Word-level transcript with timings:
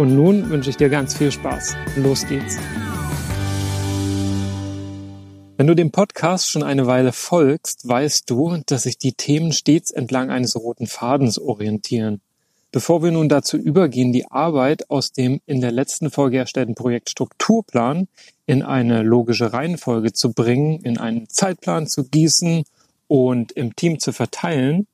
Und 0.00 0.16
nun 0.16 0.48
wünsche 0.48 0.70
ich 0.70 0.78
dir 0.78 0.88
ganz 0.88 1.14
viel 1.14 1.30
Spaß. 1.30 1.76
Los 1.96 2.26
geht's. 2.26 2.56
Wenn 5.58 5.66
du 5.66 5.74
dem 5.74 5.90
Podcast 5.90 6.48
schon 6.48 6.62
eine 6.62 6.86
Weile 6.86 7.12
folgst, 7.12 7.86
weißt 7.86 8.30
du, 8.30 8.62
dass 8.64 8.84
sich 8.84 8.96
die 8.96 9.12
Themen 9.12 9.52
stets 9.52 9.90
entlang 9.90 10.30
eines 10.30 10.56
roten 10.56 10.86
Fadens 10.86 11.38
orientieren. 11.38 12.22
Bevor 12.72 13.02
wir 13.02 13.10
nun 13.10 13.28
dazu 13.28 13.58
übergehen, 13.58 14.14
die 14.14 14.24
Arbeit 14.24 14.88
aus 14.88 15.12
dem 15.12 15.42
in 15.44 15.60
der 15.60 15.70
letzten 15.70 16.10
Folge 16.10 16.38
erstellten 16.38 16.74
Projekt 16.74 17.10
Strukturplan 17.10 18.08
in 18.46 18.62
eine 18.62 19.02
logische 19.02 19.52
Reihenfolge 19.52 20.14
zu 20.14 20.32
bringen, 20.32 20.80
in 20.80 20.96
einen 20.96 21.28
Zeitplan 21.28 21.86
zu 21.86 22.04
gießen 22.04 22.64
und 23.06 23.52
im 23.52 23.76
Team 23.76 24.00
zu 24.00 24.14
verteilen, 24.14 24.86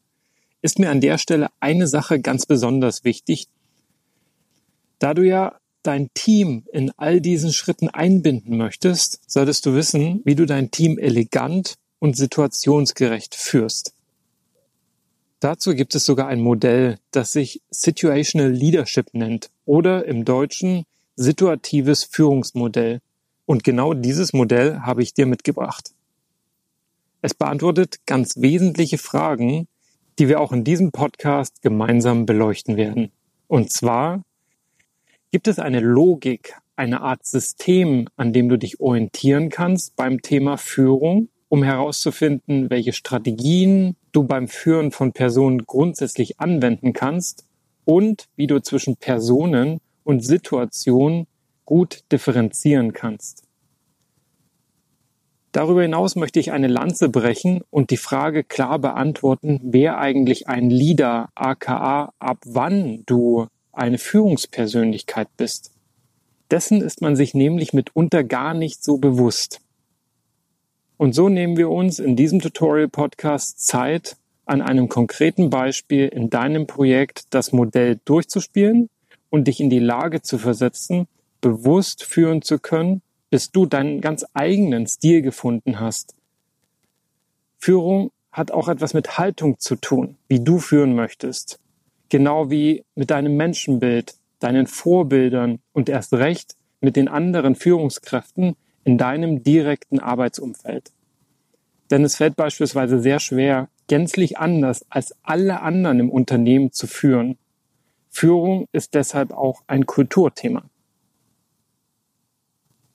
ist 0.62 0.81
mir 0.81 0.91
an 0.91 1.01
der 1.01 1.19
Stelle 1.19 1.47
eine 1.61 1.87
Sache 1.87 2.19
ganz 2.19 2.45
besonders 2.45 3.05
wichtig. 3.05 3.47
Da 4.99 5.15
du 5.15 5.23
ja 5.23 5.59
dein 5.83 6.09
Team 6.15 6.65
in 6.73 6.91
all 6.97 7.21
diesen 7.21 7.53
Schritten 7.53 7.89
einbinden 7.89 8.57
möchtest, 8.57 9.21
solltest 9.27 9.67
du 9.67 9.75
wissen, 9.75 10.21
wie 10.25 10.35
du 10.35 10.47
dein 10.47 10.71
Team 10.71 10.99
elegant 10.99 11.75
und 11.99 12.17
situationsgerecht 12.17 13.35
führst. 13.35 13.95
Dazu 15.41 15.75
gibt 15.75 15.95
es 15.95 16.05
sogar 16.05 16.29
ein 16.29 16.41
Modell, 16.41 16.99
das 17.11 17.33
sich 17.33 17.61
Situational 17.71 18.51
Leadership 18.51 19.13
nennt 19.13 19.51
oder 19.65 20.07
im 20.07 20.25
Deutschen 20.25 20.85
situatives 21.15 22.05
Führungsmodell. 22.05 23.01
Und 23.45 23.63
genau 23.63 23.95
dieses 23.95 24.33
Modell 24.33 24.81
habe 24.81 25.03
ich 25.03 25.15
dir 25.15 25.27
mitgebracht. 25.27 25.93
Es 27.23 27.35
beantwortet 27.35 28.01
ganz 28.07 28.37
wesentliche 28.39 28.99
Fragen, 28.99 29.69
die 30.19 30.29
wir 30.29 30.41
auch 30.41 30.53
in 30.53 30.65
diesem 30.65 30.91
Podcast 30.91 31.63
gemeinsam 31.63 32.27
beleuchten 32.27 32.77
werden. 32.77 33.13
Und 33.47 33.73
zwar, 33.73 34.23
Gibt 35.37 35.48
es 35.48 35.59
eine 35.59 35.81
Logik, 35.81 36.55
eine 36.77 37.03
Art 37.03 37.27
System, 37.27 38.09
an 38.16 38.33
dem 38.33 38.49
du 38.49 38.56
dich 38.56 38.81
orientieren 38.81 39.50
kannst 39.50 39.94
beim 39.94 40.22
Thema 40.22 40.56
Führung, 40.56 41.28
um 41.50 41.62
herauszufinden, 41.62 42.71
welche 42.71 42.94
Strategien 42.94 43.97
du 44.12 44.22
beim 44.22 44.49
Führen 44.49 44.93
von 44.93 45.12
Personen 45.12 45.66
grundsätzlich 45.66 46.41
anwenden 46.41 46.94
kannst 46.94 47.44
und 47.84 48.28
wie 48.37 48.47
du 48.47 48.62
zwischen 48.62 48.97
Personen 48.97 49.83
und 50.05 50.25
Situationen 50.25 51.27
gut 51.66 52.05
differenzieren 52.11 52.94
kannst. 52.94 53.43
Darüber 55.53 55.82
hinaus 55.82 56.16
möchte 56.16 56.41
ich 56.41 56.50
eine 56.53 56.69
Lanze 56.69 57.11
brechen 57.11 57.61
und 57.69 57.91
die 57.91 57.99
Frage 57.99 58.43
klar 58.43 58.78
beantworten, 58.78 59.61
wer 59.62 59.99
eigentlich 59.99 60.49
ein 60.49 60.71
Leader, 60.71 61.28
aka 61.34 62.15
ab 62.19 62.38
wann 62.47 63.03
du 63.05 63.49
eine 63.76 63.98
Führungspersönlichkeit 63.98 65.28
bist. 65.37 65.72
Dessen 66.50 66.81
ist 66.81 67.03
man 67.03 67.16
sich 67.16 67.34
nämlich 67.34 67.72
mitunter 67.72 68.25
gar 68.25 68.54
nicht 68.54 68.82
so 68.82 68.98
bewusst. 68.98 69.60
Und 70.97 71.14
so 71.14 71.28
nehmen 71.28 71.56
wir 71.56 71.70
uns 71.70 71.98
in 71.98 72.16
diesem 72.16 72.41
Tutorial-Podcast 72.41 73.66
Zeit, 73.66 74.16
an 74.47 74.62
einem 74.62 74.88
konkreten 74.88 75.50
Beispiel 75.50 76.06
in 76.06 76.31
deinem 76.31 76.66
Projekt 76.66 77.25
das 77.31 77.53
Modell 77.53 78.00
durchzuspielen 78.04 78.88
und 79.28 79.48
dich 79.48 79.60
in 79.60 79.70
die 79.70 79.81
Lage 79.81 80.22
zu 80.22 80.38
versetzen, 80.38 81.08
bewusst 81.41 82.04
führen 82.04 82.43
zu 82.43 82.58
können, 82.58 83.03
bis 83.28 83.50
du 83.50 83.66
deinen 83.66 84.00
ganz 84.00 84.25
eigenen 84.34 84.87
Stil 84.87 85.20
gefunden 85.20 85.81
hast. 85.81 86.14
Führung 87.58 88.12
hat 88.31 88.53
auch 88.53 88.69
etwas 88.69 88.94
mit 88.94 89.19
Haltung 89.19 89.58
zu 89.58 89.76
tun, 89.76 90.16
wie 90.28 90.41
du 90.41 90.60
führen 90.60 90.94
möchtest 90.94 91.58
genau 92.09 92.50
wie 92.50 92.84
mit 92.94 93.11
deinem 93.11 93.37
Menschenbild, 93.37 94.15
deinen 94.39 94.67
Vorbildern 94.67 95.61
und 95.72 95.89
erst 95.89 96.12
recht 96.12 96.56
mit 96.81 96.97
den 96.97 97.09
anderen 97.09 97.55
Führungskräften 97.55 98.56
in 98.84 98.99
deinem 98.99 99.43
direkten 99.43 99.99
Arbeitsumfeld. 99.99 100.93
Denn 101.91 102.05
es 102.05 102.17
fällt 102.17 102.37
beispielsweise 102.37 103.00
sehr 103.00 103.21
schwer, 103.21 103.69
gänzlich 103.89 104.39
anders 104.39 104.84
als 104.89 105.15
alle 105.22 105.61
anderen 105.61 106.00
im 106.00 106.11
Unternehmen 106.11 106.72
zu 106.72 106.87
führen. 106.87 107.39
Führung 108.09 108.67
ist 108.73 108.94
deshalb 108.94 109.33
auch 109.33 109.62
ein 109.67 109.87
Kulturthema. 109.87 110.65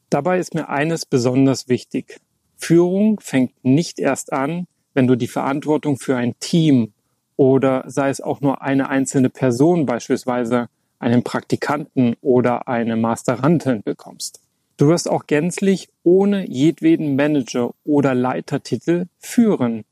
Dabei 0.09 0.39
ist 0.39 0.53
mir 0.53 0.67
eines 0.67 1.05
besonders 1.05 1.69
wichtig. 1.69 2.19
Führung 2.57 3.19
fängt 3.19 3.53
nicht 3.63 3.99
erst 3.99 4.33
an, 4.33 4.67
wenn 4.93 5.07
du 5.07 5.15
die 5.15 5.27
Verantwortung 5.27 5.97
für 5.97 6.17
ein 6.17 6.37
Team 6.39 6.93
oder 7.37 7.83
sei 7.87 8.09
es 8.09 8.21
auch 8.21 8.41
nur 8.41 8.61
eine 8.61 8.89
einzelne 8.89 9.29
Person, 9.29 9.85
beispielsweise 9.85 10.67
einen 10.99 11.23
Praktikanten 11.23 12.15
oder 12.21 12.67
eine 12.67 12.95
Masterantin 12.95 13.81
bekommst. 13.83 14.39
Du 14.77 14.87
wirst 14.87 15.09
auch 15.09 15.27
gänzlich 15.27 15.89
ohne 16.03 16.49
jedweden 16.49 17.15
Manager 17.15 17.73
oder 17.83 18.15
Leitertitel 18.15 19.05
führen, 19.19 19.83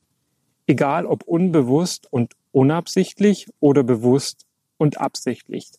egal 0.68 1.06
ob 1.06 1.24
unbewusst 1.24 2.08
und 2.12 2.34
unabsichtlich 2.52 3.48
oder 3.60 3.84
bewusst 3.84 4.46
und 4.78 5.00
absichtlich. 5.00 5.70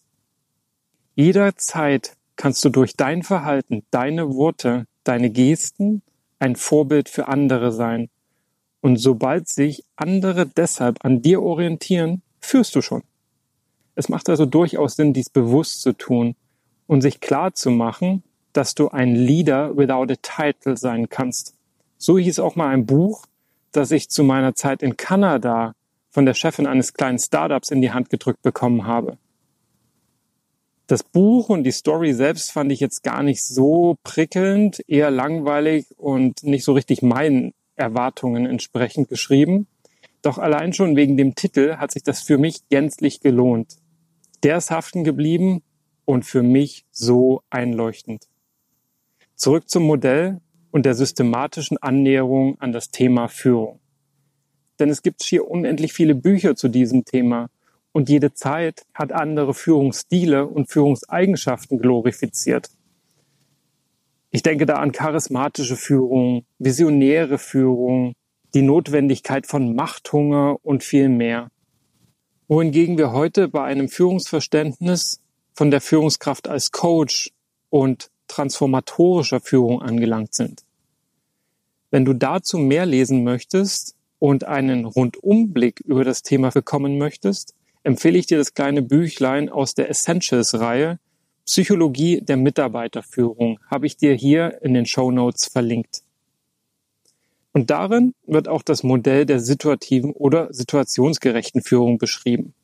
Jederzeit 1.14 2.16
kannst 2.36 2.64
du 2.64 2.68
durch 2.68 2.94
dein 2.94 3.22
Verhalten, 3.22 3.84
deine 3.90 4.34
Worte, 4.34 4.86
deine 5.04 5.30
Gesten 5.30 6.02
ein 6.38 6.56
Vorbild 6.56 7.08
für 7.08 7.28
andere 7.28 7.72
sein 7.72 8.08
und 8.80 8.96
sobald 8.96 9.48
sich 9.48 9.84
andere 9.96 10.46
deshalb 10.46 11.04
an 11.04 11.22
dir 11.22 11.42
orientieren, 11.42 12.22
führst 12.40 12.74
du 12.74 12.82
schon. 12.82 13.02
Es 13.94 14.08
macht 14.08 14.28
also 14.28 14.46
durchaus 14.46 14.96
Sinn, 14.96 15.12
dies 15.12 15.28
bewusst 15.28 15.82
zu 15.82 15.92
tun 15.92 16.34
und 16.86 17.02
sich 17.02 17.20
klar 17.20 17.54
zu 17.54 17.70
machen, 17.70 18.22
dass 18.52 18.74
du 18.74 18.88
ein 18.88 19.14
Leader 19.14 19.76
without 19.76 20.12
a 20.12 20.16
title 20.22 20.76
sein 20.76 21.08
kannst. 21.08 21.54
So 21.98 22.18
hieß 22.18 22.38
auch 22.38 22.56
mal 22.56 22.68
ein 22.68 22.86
Buch, 22.86 23.26
das 23.72 23.90
ich 23.90 24.08
zu 24.08 24.24
meiner 24.24 24.54
Zeit 24.54 24.82
in 24.82 24.96
Kanada 24.96 25.74
von 26.10 26.26
der 26.26 26.34
Chefin 26.34 26.66
eines 26.66 26.94
kleinen 26.94 27.18
Startups 27.18 27.70
in 27.70 27.82
die 27.82 27.92
Hand 27.92 28.10
gedrückt 28.10 28.42
bekommen 28.42 28.86
habe. 28.86 29.18
Das 30.86 31.04
Buch 31.04 31.50
und 31.50 31.62
die 31.62 31.70
Story 31.70 32.12
selbst 32.14 32.50
fand 32.50 32.72
ich 32.72 32.80
jetzt 32.80 33.04
gar 33.04 33.22
nicht 33.22 33.44
so 33.44 33.96
prickelnd, 34.02 34.82
eher 34.88 35.12
langweilig 35.12 35.86
und 35.96 36.42
nicht 36.42 36.64
so 36.64 36.72
richtig 36.72 37.02
mein 37.02 37.52
Erwartungen 37.80 38.46
entsprechend 38.46 39.08
geschrieben. 39.08 39.66
Doch 40.22 40.38
allein 40.38 40.72
schon 40.72 40.96
wegen 40.96 41.16
dem 41.16 41.34
Titel 41.34 41.76
hat 41.76 41.90
sich 41.90 42.02
das 42.02 42.22
für 42.22 42.38
mich 42.38 42.68
gänzlich 42.68 43.20
gelohnt. 43.20 43.76
Der 44.42 44.58
ist 44.58 44.70
haften 44.70 45.02
geblieben 45.02 45.62
und 46.04 46.24
für 46.24 46.42
mich 46.42 46.84
so 46.90 47.42
einleuchtend. 47.50 48.28
Zurück 49.34 49.68
zum 49.68 49.84
Modell 49.84 50.40
und 50.70 50.86
der 50.86 50.94
systematischen 50.94 51.78
Annäherung 51.78 52.60
an 52.60 52.72
das 52.72 52.90
Thema 52.90 53.28
Führung. 53.28 53.80
Denn 54.78 54.90
es 54.90 55.02
gibt 55.02 55.22
hier 55.22 55.48
unendlich 55.50 55.92
viele 55.92 56.14
Bücher 56.14 56.56
zu 56.56 56.68
diesem 56.68 57.04
Thema 57.04 57.50
und 57.92 58.08
jede 58.08 58.32
Zeit 58.34 58.86
hat 58.94 59.12
andere 59.12 59.54
Führungsstile 59.54 60.46
und 60.46 60.70
Führungseigenschaften 60.70 61.78
glorifiziert. 61.78 62.70
Ich 64.32 64.42
denke 64.42 64.64
da 64.64 64.76
an 64.76 64.92
charismatische 64.92 65.76
Führung, 65.76 66.44
visionäre 66.58 67.36
Führung, 67.38 68.14
die 68.54 68.62
Notwendigkeit 68.62 69.46
von 69.46 69.74
Machthunger 69.74 70.56
und 70.62 70.84
viel 70.84 71.08
mehr. 71.08 71.50
Wohingegen 72.46 72.96
wir 72.96 73.12
heute 73.12 73.48
bei 73.48 73.64
einem 73.64 73.88
Führungsverständnis 73.88 75.20
von 75.52 75.70
der 75.70 75.80
Führungskraft 75.80 76.48
als 76.48 76.70
Coach 76.70 77.30
und 77.70 78.10
transformatorischer 78.28 79.40
Führung 79.40 79.82
angelangt 79.82 80.34
sind. 80.34 80.62
Wenn 81.90 82.04
du 82.04 82.12
dazu 82.12 82.58
mehr 82.58 82.86
lesen 82.86 83.24
möchtest 83.24 83.96
und 84.20 84.44
einen 84.44 84.84
Rundumblick 84.84 85.80
über 85.80 86.04
das 86.04 86.22
Thema 86.22 86.50
bekommen 86.50 86.98
möchtest, 86.98 87.54
empfehle 87.82 88.18
ich 88.18 88.26
dir 88.26 88.38
das 88.38 88.54
kleine 88.54 88.82
Büchlein 88.82 89.48
aus 89.48 89.74
der 89.74 89.90
Essentials-Reihe 89.90 91.00
Psychologie 91.50 92.20
der 92.20 92.36
Mitarbeiterführung, 92.36 93.58
habe 93.68 93.84
ich 93.84 93.96
dir 93.96 94.14
hier 94.14 94.62
in 94.62 94.72
den 94.72 94.86
Show 94.86 95.10
Notes 95.10 95.48
verlinkt. 95.48 96.04
Und 97.52 97.70
darin 97.70 98.14
wird 98.24 98.46
auch 98.46 98.62
das 98.62 98.84
Modell 98.84 99.26
der 99.26 99.40
situativen 99.40 100.12
oder 100.12 100.54
situationsgerechten 100.54 101.60
Führung 101.60 101.98
beschrieben. 101.98 102.54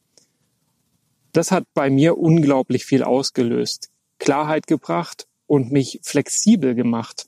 Das 1.33 1.51
hat 1.51 1.65
bei 1.75 1.91
mir 1.91 2.17
unglaublich 2.17 2.85
viel 2.85 3.03
ausgelöst, 3.03 3.91
Klarheit 4.21 4.69
gebracht 4.69 5.27
und 5.49 5.73
mich 5.73 5.99
flexibel 6.05 6.77
gemacht. 6.77 7.27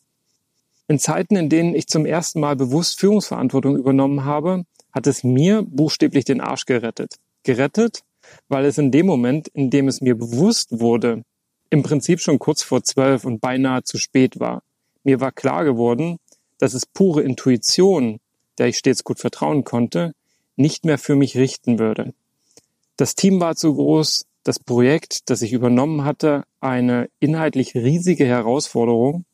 In 0.86 1.00
Zeiten, 1.00 1.34
in 1.34 1.48
denen 1.48 1.74
ich 1.74 1.88
zum 1.88 2.06
ersten 2.06 2.38
Mal 2.38 2.54
bewusst 2.54 3.00
Führungsverantwortung 3.00 3.76
übernommen 3.76 4.24
habe, 4.24 4.62
hat 4.92 5.08
es 5.08 5.24
mir 5.24 5.64
buchstäblich 5.64 6.24
den 6.24 6.40
Arsch 6.40 6.66
gerettet. 6.66 7.16
Gerettet, 7.42 8.04
weil 8.46 8.64
es 8.64 8.78
in 8.78 8.92
dem 8.92 9.06
Moment, 9.06 9.48
in 9.48 9.70
dem 9.70 9.88
es 9.88 10.00
mir 10.00 10.16
bewusst 10.16 10.78
wurde, 10.78 11.24
im 11.70 11.82
Prinzip 11.82 12.20
schon 12.20 12.38
kurz 12.38 12.62
vor 12.62 12.82
zwölf 12.82 13.24
und 13.24 13.40
beinahe 13.40 13.82
zu 13.82 13.98
spät 13.98 14.40
war. 14.40 14.62
Mir 15.04 15.20
war 15.20 15.32
klar 15.32 15.64
geworden, 15.64 16.18
dass 16.58 16.74
es 16.74 16.86
pure 16.86 17.22
Intuition, 17.22 18.20
der 18.58 18.68
ich 18.68 18.78
stets 18.78 19.04
gut 19.04 19.20
vertrauen 19.20 19.64
konnte, 19.64 20.14
nicht 20.56 20.84
mehr 20.84 20.98
für 20.98 21.14
mich 21.14 21.36
richten 21.36 21.78
würde. 21.78 22.14
Das 22.96 23.14
Team 23.14 23.40
war 23.40 23.54
zu 23.54 23.74
groß, 23.74 24.26
das 24.42 24.58
Projekt, 24.58 25.30
das 25.30 25.42
ich 25.42 25.52
übernommen 25.52 26.04
hatte, 26.04 26.44
eine 26.60 27.08
inhaltlich 27.20 27.74
riesige 27.74 28.24
Herausforderung 28.24 29.24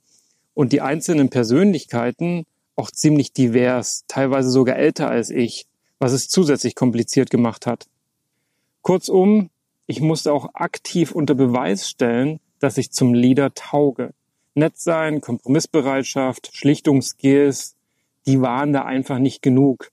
und 0.55 0.73
die 0.73 0.81
einzelnen 0.81 1.31
Persönlichkeiten 1.31 2.45
auch 2.77 2.91
ziemlich 2.91 3.33
divers, 3.33 4.05
teilweise 4.09 4.51
sogar 4.51 4.77
älter 4.77 5.09
als 5.09 5.31
ich, 5.31 5.67
was 5.99 6.13
es 6.13 6.29
zusätzlich 6.29 6.75
kompliziert 6.75 7.31
gemacht 7.31 7.67
hat. 7.67 7.87
Kurzum, 8.83 9.51
ich 9.87 10.01
musste 10.01 10.33
auch 10.33 10.55
aktiv 10.55 11.13
unter 11.13 11.35
Beweis 11.35 11.89
stellen, 11.89 12.41
dass 12.59 12.79
ich 12.79 12.93
zum 12.93 13.15
Leader 13.15 13.55
tauge. 13.55 14.15
Nett 14.55 14.79
sein, 14.79 15.21
Kompromissbereitschaft, 15.21 16.51
Schlichtungsskills, 16.55 17.77
die 18.27 18.41
waren 18.41 18.73
da 18.73 18.85
einfach 18.85 19.19
nicht 19.19 19.43
genug. 19.43 19.91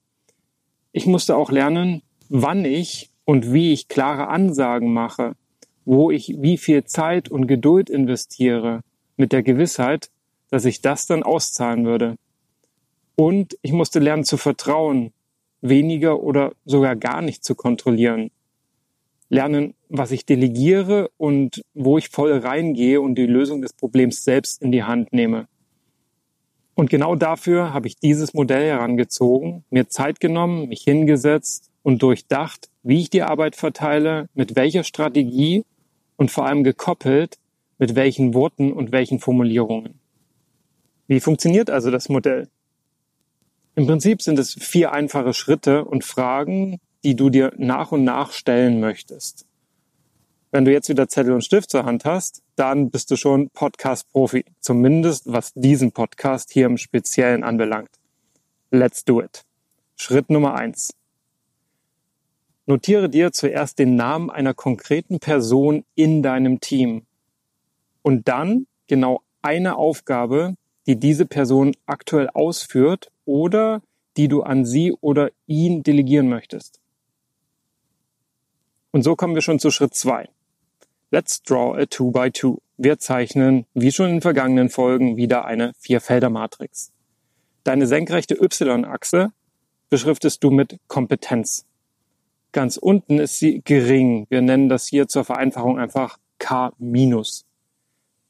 Ich 0.91 1.05
musste 1.05 1.35
auch 1.35 1.51
lernen, 1.51 2.01
wann 2.29 2.63
ich 2.63 3.09
und 3.25 3.51
wie 3.51 3.73
ich 3.73 3.88
klare 3.88 4.27
Ansagen 4.27 4.93
mache, 4.93 5.35
wo 5.83 6.11
ich 6.11 6.35
wie 6.39 6.57
viel 6.57 6.85
Zeit 6.85 7.29
und 7.29 7.47
Geduld 7.47 7.89
investiere, 7.89 8.81
mit 9.17 9.31
der 9.31 9.44
Gewissheit, 9.44 10.09
dass 10.49 10.65
ich 10.65 10.81
das 10.81 11.05
dann 11.05 11.23
auszahlen 11.23 11.85
würde. 11.85 12.15
Und 13.15 13.57
ich 13.61 13.71
musste 13.71 13.99
lernen 13.99 14.23
zu 14.23 14.37
vertrauen, 14.37 15.13
weniger 15.61 16.21
oder 16.21 16.53
sogar 16.65 16.95
gar 16.95 17.21
nicht 17.21 17.44
zu 17.44 17.55
kontrollieren. 17.55 18.31
Lernen, 19.31 19.75
was 19.88 20.12
ich 20.12 20.25
delegiere 20.25 21.10
und 21.16 21.62
wo 21.74 21.98
ich 21.98 22.10
voll 22.10 22.38
reingehe 22.38 23.00
und 23.00 23.16
die 23.16 23.25
Lösung 23.25 23.62
des 23.62 23.72
Problems 23.72 24.25
selbst 24.25 24.62
in 24.62 24.74
die 24.74 24.83
Hand 24.83 25.13
nehme. 25.13 25.48
Und 26.75 26.89
genau 26.89 27.16
dafür 27.16 27.74
habe 27.74 27.88
ich 27.88 27.95
dieses 27.95 28.33
Modell 28.33 28.68
herangezogen, 28.68 29.63
mir 29.69 29.88
Zeit 29.88 30.19
genommen, 30.19 30.68
mich 30.68 30.81
hingesetzt 30.81 31.72
und 31.81 32.04
durchdacht, 32.04 32.69
wie 32.83 33.00
ich 33.00 33.10
die 33.10 33.22
Arbeit 33.22 33.56
verteile, 33.56 34.28
mit 34.33 34.57
welcher 34.57 34.83
Strategie 34.83 35.63
und 36.18 36.30
vor 36.30 36.45
allem 36.45 36.66
gekoppelt, 36.66 37.38
mit 37.78 37.95
welchen 37.95 38.33
Worten 38.33 38.74
und 38.74 38.92
welchen 38.92 39.19
Formulierungen. 39.19 40.01
Wie 41.07 41.22
funktioniert 41.22 41.69
also 41.69 41.89
das 41.89 42.10
Modell? 42.10 42.50
Im 43.75 43.88
Prinzip 43.88 44.22
sind 44.22 44.38
es 44.39 44.54
vier 44.54 44.92
einfache 44.92 45.33
Schritte 45.33 45.86
und 45.86 46.04
Fragen, 46.04 46.81
die 47.03 47.15
du 47.15 47.30
dir 47.30 47.53
nach 47.57 47.92
und 47.92 48.03
nach 48.03 48.31
stellen 48.31 48.80
möchtest. 48.80 49.45
Wenn 50.51 50.65
du 50.65 50.71
jetzt 50.71 50.89
wieder 50.89 51.07
Zettel 51.07 51.33
und 51.33 51.45
Stift 51.45 51.69
zur 51.69 51.86
Hand 51.86 52.03
hast, 52.03 52.44
dann 52.57 52.89
bist 52.89 53.09
du 53.09 53.15
schon 53.15 53.50
Podcast-Profi. 53.51 54.44
Zumindest 54.59 55.31
was 55.31 55.53
diesen 55.53 55.94
Podcast 55.94 56.51
hier 56.51 56.65
im 56.65 56.77
Speziellen 56.77 57.44
anbelangt. 57.44 57.89
Let's 58.69 59.06
do 59.06 59.21
it. 59.21 59.45
Schritt 59.95 60.30
Nummer 60.30 60.56
eins. 60.56 60.94
Notiere 62.65 63.09
dir 63.09 63.31
zuerst 63.31 63.80
den 63.80 63.95
Namen 63.95 64.30
einer 64.30 64.54
konkreten 64.54 65.19
Person 65.19 65.86
in 65.95 66.21
deinem 66.21 66.59
Team 66.59 67.06
und 68.01 68.27
dann 68.27 68.68
genau 68.88 69.21
eine 69.42 69.77
Aufgabe, 69.77 70.56
die 70.86 71.00
diese 71.00 71.25
Person 71.25 71.74
aktuell 71.86 72.30
ausführt 72.30 73.09
oder 73.24 73.81
die 74.18 74.27
du 74.27 74.44
an 74.44 74.65
sie 74.65 74.92
oder 75.00 75.31
ihn 75.47 75.83
delegieren 75.83 76.27
möchtest. 76.27 76.81
Und 78.91 79.03
so 79.03 79.15
kommen 79.15 79.35
wir 79.35 79.41
schon 79.41 79.59
zu 79.59 79.71
Schritt 79.71 79.95
zwei. 79.95 80.29
Let's 81.11 81.41
draw 81.43 81.77
a 81.77 81.89
2 81.89 82.11
by 82.11 82.31
2 82.31 82.57
Wir 82.77 82.99
zeichnen, 82.99 83.65
wie 83.73 83.91
schon 83.91 84.09
in 84.09 84.21
vergangenen 84.21 84.69
Folgen, 84.69 85.17
wieder 85.17 85.45
eine 85.45 85.73
Vierfelder-Matrix. 85.79 86.91
Deine 87.63 87.88
senkrechte 87.88 88.35
Y-Achse 88.35 89.31
beschriftest 89.89 90.43
du 90.43 90.51
mit 90.51 90.79
Kompetenz. 90.88 91.65
Ganz 92.53 92.77
unten 92.77 93.19
ist 93.19 93.39
sie 93.39 93.61
gering. 93.63 94.25
Wir 94.29 94.41
nennen 94.41 94.67
das 94.67 94.88
hier 94.88 95.07
zur 95.07 95.23
Vereinfachung 95.23 95.79
einfach 95.79 96.17
K-. 96.39 96.73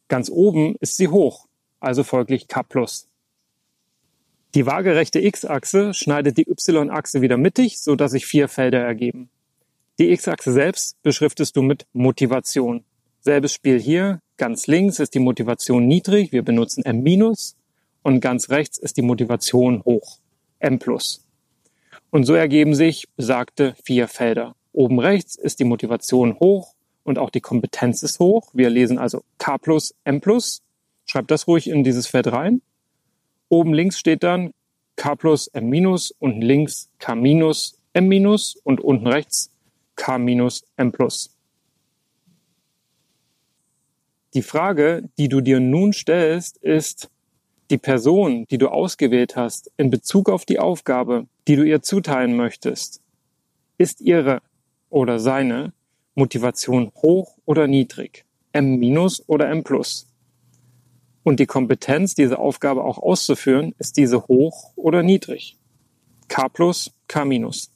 Ganz 0.07 0.29
oben 0.29 0.75
ist 0.79 0.97
sie 0.97 1.07
hoch, 1.07 1.47
also 1.79 2.03
folglich 2.03 2.47
K+. 2.47 2.63
Die 4.53 4.65
waagerechte 4.65 5.19
X-Achse 5.21 5.93
schneidet 5.93 6.37
die 6.37 6.47
Y-Achse 6.49 7.21
wieder 7.21 7.37
mittig, 7.37 7.79
so 7.79 7.95
dass 7.95 8.11
sich 8.11 8.25
vier 8.25 8.47
Felder 8.47 8.81
ergeben. 8.81 9.29
Die 10.01 10.09
X-Achse 10.13 10.51
selbst 10.51 10.99
beschriftest 11.03 11.55
du 11.55 11.61
mit 11.61 11.85
Motivation. 11.93 12.83
Selbes 13.19 13.53
Spiel 13.53 13.79
hier. 13.79 14.19
Ganz 14.35 14.65
links 14.65 14.97
ist 14.97 15.13
die 15.13 15.19
Motivation 15.19 15.85
niedrig. 15.85 16.31
Wir 16.31 16.41
benutzen 16.41 16.83
M-. 16.83 17.35
Und 18.01 18.19
ganz 18.19 18.49
rechts 18.49 18.79
ist 18.79 18.97
die 18.97 19.03
Motivation 19.03 19.83
hoch. 19.85 20.17
M+. 20.57 20.79
Und 22.09 22.23
so 22.23 22.33
ergeben 22.33 22.73
sich 22.73 23.09
besagte 23.15 23.75
vier 23.83 24.07
Felder. 24.07 24.55
Oben 24.73 24.97
rechts 24.97 25.35
ist 25.35 25.59
die 25.59 25.65
Motivation 25.65 26.39
hoch 26.39 26.73
und 27.03 27.19
auch 27.19 27.29
die 27.29 27.41
Kompetenz 27.41 28.01
ist 28.01 28.19
hoch. 28.19 28.49
Wir 28.53 28.71
lesen 28.71 28.97
also 28.97 29.21
K 29.37 29.59
plus, 29.59 29.93
M 30.03 30.19
plus. 30.19 30.63
Schreibt 31.05 31.29
das 31.29 31.47
ruhig 31.47 31.69
in 31.69 31.83
dieses 31.83 32.07
Feld 32.07 32.31
rein. 32.31 32.63
Oben 33.49 33.75
links 33.75 33.99
steht 33.99 34.23
dann 34.23 34.51
K 34.95 35.13
plus, 35.13 35.45
M 35.49 35.71
unten 36.17 36.41
links 36.41 36.89
K 36.97 37.13
minus, 37.13 37.77
M 37.93 38.11
und 38.63 38.81
unten 38.81 39.05
rechts 39.05 39.50
K 40.01 40.17
minus 40.17 40.63
M 40.77 40.91
plus. 40.91 41.29
Die 44.33 44.41
Frage, 44.41 45.07
die 45.19 45.29
du 45.29 45.41
dir 45.41 45.59
nun 45.59 45.93
stellst, 45.93 46.57
ist, 46.57 47.11
die 47.69 47.77
Person, 47.77 48.47
die 48.49 48.57
du 48.57 48.69
ausgewählt 48.69 49.35
hast, 49.35 49.71
in 49.77 49.91
Bezug 49.91 50.27
auf 50.27 50.43
die 50.43 50.57
Aufgabe, 50.57 51.27
die 51.47 51.55
du 51.55 51.63
ihr 51.63 51.83
zuteilen 51.83 52.35
möchtest, 52.35 52.99
ist 53.77 54.01
ihre 54.01 54.41
oder 54.89 55.19
seine 55.19 55.71
Motivation 56.15 56.91
hoch 56.95 57.37
oder 57.45 57.67
niedrig, 57.67 58.25
M 58.53 58.81
oder 59.27 59.49
M 59.49 59.63
plus. 59.63 60.07
Und 61.21 61.39
die 61.39 61.45
Kompetenz, 61.45 62.15
diese 62.15 62.39
Aufgabe 62.39 62.83
auch 62.83 62.97
auszuführen, 62.97 63.75
ist 63.77 63.97
diese 63.97 64.27
hoch 64.27 64.71
oder 64.75 65.03
niedrig, 65.03 65.59
K 66.27 66.49
plus, 66.49 66.91
K 67.07 67.23
minus. 67.23 67.71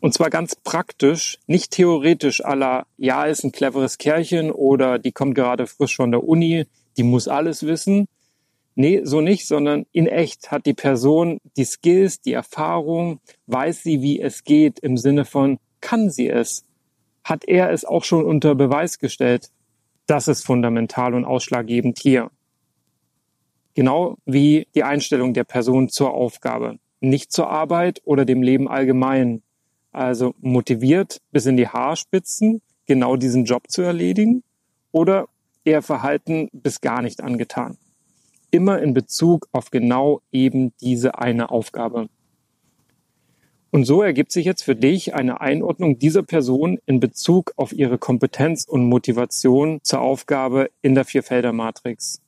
Und 0.00 0.14
zwar 0.14 0.30
ganz 0.30 0.54
praktisch, 0.54 1.38
nicht 1.46 1.72
theoretisch 1.72 2.44
aller, 2.44 2.86
ja, 2.96 3.24
ist 3.24 3.44
ein 3.44 3.52
cleveres 3.52 3.98
Kerlchen 3.98 4.50
oder 4.52 4.98
die 4.98 5.12
kommt 5.12 5.34
gerade 5.34 5.66
frisch 5.66 5.96
von 5.96 6.12
der 6.12 6.24
Uni, 6.24 6.66
die 6.96 7.02
muss 7.02 7.26
alles 7.26 7.66
wissen. 7.66 8.06
Nee, 8.76 9.00
so 9.02 9.20
nicht, 9.20 9.48
sondern 9.48 9.86
in 9.90 10.06
echt 10.06 10.52
hat 10.52 10.64
die 10.64 10.74
Person 10.74 11.40
die 11.56 11.64
Skills, 11.64 12.20
die 12.20 12.32
Erfahrung, 12.32 13.18
weiß 13.46 13.82
sie, 13.82 14.02
wie 14.02 14.20
es 14.20 14.44
geht, 14.44 14.78
im 14.78 14.96
Sinne 14.96 15.24
von, 15.24 15.58
kann 15.80 16.10
sie 16.10 16.28
es? 16.28 16.64
Hat 17.24 17.44
er 17.44 17.70
es 17.72 17.84
auch 17.84 18.04
schon 18.04 18.24
unter 18.24 18.54
Beweis 18.54 19.00
gestellt? 19.00 19.50
Das 20.06 20.28
ist 20.28 20.46
fundamental 20.46 21.14
und 21.14 21.24
ausschlaggebend 21.24 21.98
hier. 21.98 22.30
Genau 23.74 24.16
wie 24.24 24.68
die 24.76 24.84
Einstellung 24.84 25.34
der 25.34 25.44
Person 25.44 25.88
zur 25.88 26.12
Aufgabe. 26.12 26.78
Nicht 27.00 27.32
zur 27.32 27.50
Arbeit 27.50 28.00
oder 28.04 28.24
dem 28.24 28.42
Leben 28.42 28.68
allgemein, 28.68 29.42
also 29.98 30.34
motiviert 30.40 31.20
bis 31.32 31.46
in 31.46 31.56
die 31.56 31.68
Haarspitzen, 31.68 32.62
genau 32.86 33.16
diesen 33.16 33.44
Job 33.44 33.64
zu 33.68 33.82
erledigen 33.82 34.42
oder 34.92 35.28
eher 35.64 35.82
Verhalten 35.82 36.48
bis 36.52 36.80
gar 36.80 37.02
nicht 37.02 37.22
angetan. 37.22 37.76
Immer 38.50 38.80
in 38.80 38.94
Bezug 38.94 39.48
auf 39.52 39.70
genau 39.70 40.22
eben 40.32 40.72
diese 40.80 41.18
eine 41.18 41.50
Aufgabe. 41.50 42.08
Und 43.70 43.84
so 43.84 44.00
ergibt 44.00 44.32
sich 44.32 44.46
jetzt 44.46 44.62
für 44.62 44.74
dich 44.74 45.14
eine 45.14 45.42
Einordnung 45.42 45.98
dieser 45.98 46.22
Person 46.22 46.78
in 46.86 47.00
Bezug 47.00 47.52
auf 47.56 47.72
ihre 47.74 47.98
Kompetenz 47.98 48.64
und 48.64 48.88
Motivation 48.88 49.80
zur 49.82 50.00
Aufgabe 50.00 50.70
in 50.80 50.94
der 50.94 51.04
Vierfelder-Matrix. 51.04 52.22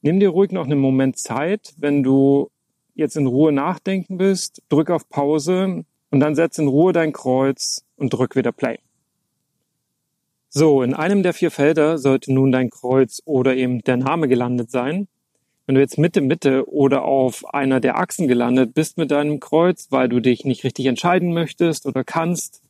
Nimm 0.00 0.20
dir 0.20 0.30
ruhig 0.30 0.52
noch 0.52 0.64
einen 0.64 0.78
Moment 0.78 1.18
Zeit, 1.18 1.74
wenn 1.76 2.02
du 2.02 2.50
jetzt 2.94 3.16
in 3.16 3.26
Ruhe 3.26 3.52
nachdenken 3.52 4.16
bist, 4.16 4.62
drück 4.70 4.88
auf 4.88 5.08
Pause 5.10 5.84
und 6.16 6.20
dann 6.20 6.34
setz 6.34 6.56
in 6.56 6.66
Ruhe 6.66 6.94
dein 6.94 7.12
Kreuz 7.12 7.84
und 7.96 8.10
drück 8.10 8.36
wieder 8.36 8.50
Play. 8.50 8.78
So, 10.48 10.82
in 10.82 10.94
einem 10.94 11.22
der 11.22 11.34
vier 11.34 11.50
Felder 11.50 11.98
sollte 11.98 12.32
nun 12.32 12.52
dein 12.52 12.70
Kreuz 12.70 13.20
oder 13.26 13.54
eben 13.54 13.82
der 13.82 13.98
Name 13.98 14.26
gelandet 14.26 14.70
sein. 14.70 15.08
Wenn 15.66 15.74
du 15.74 15.82
jetzt 15.82 15.98
Mitte, 15.98 16.22
Mitte 16.22 16.72
oder 16.72 17.04
auf 17.04 17.44
einer 17.52 17.80
der 17.80 17.98
Achsen 17.98 18.28
gelandet 18.28 18.72
bist 18.72 18.96
mit 18.96 19.10
deinem 19.10 19.40
Kreuz, 19.40 19.88
weil 19.90 20.08
du 20.08 20.20
dich 20.20 20.46
nicht 20.46 20.64
richtig 20.64 20.86
entscheiden 20.86 21.34
möchtest 21.34 21.84
oder 21.84 22.02
kannst, 22.02 22.62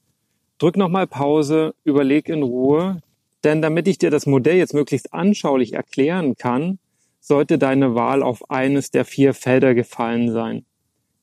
drück 0.58 0.76
nochmal 0.76 1.06
Pause, 1.06 1.72
überleg 1.84 2.28
in 2.28 2.42
Ruhe, 2.42 3.00
denn 3.44 3.62
damit 3.62 3.86
ich 3.86 3.98
dir 3.98 4.10
das 4.10 4.26
Modell 4.26 4.56
jetzt 4.56 4.74
möglichst 4.74 5.14
anschaulich 5.14 5.74
erklären 5.74 6.34
kann, 6.36 6.80
sollte 7.20 7.58
deine 7.58 7.94
Wahl 7.94 8.24
auf 8.24 8.50
eines 8.50 8.90
der 8.90 9.04
vier 9.04 9.34
Felder 9.34 9.76
gefallen 9.76 10.32
sein. 10.32 10.64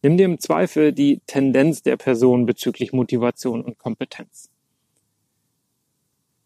Nimm 0.05 0.17
dir 0.17 0.25
im 0.25 0.37
Zweifel 0.37 0.91
die 0.91 1.21
Tendenz 1.27 1.81
der 1.81 1.95
Person 1.95 2.45
bezüglich 2.45 2.91
Motivation 2.91 3.61
und 3.61 3.77
Kompetenz. 3.77 4.49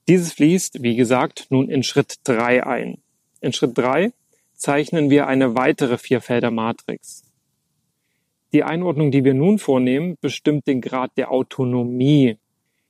Dieses 0.08 0.34
fließt, 0.34 0.84
wie 0.84 0.96
gesagt, 0.96 1.48
nun 1.50 1.68
in 1.68 1.82
Schritt 1.82 2.20
drei 2.24 2.64
ein. 2.64 3.00
In 3.42 3.54
Schritt 3.54 3.76
drei 3.76 4.14
zeichnen 4.54 5.10
wir 5.10 5.26
eine 5.26 5.56
weitere 5.56 5.98
Vierfelder-Matrix. 5.98 7.24
Die 8.54 8.64
Einordnung, 8.64 9.10
die 9.10 9.24
wir 9.24 9.34
nun 9.34 9.58
vornehmen, 9.58 10.20
bestimmt 10.22 10.68
den 10.68 10.80
Grad 10.80 11.18
der 11.18 11.32
Autonomie. 11.32 12.38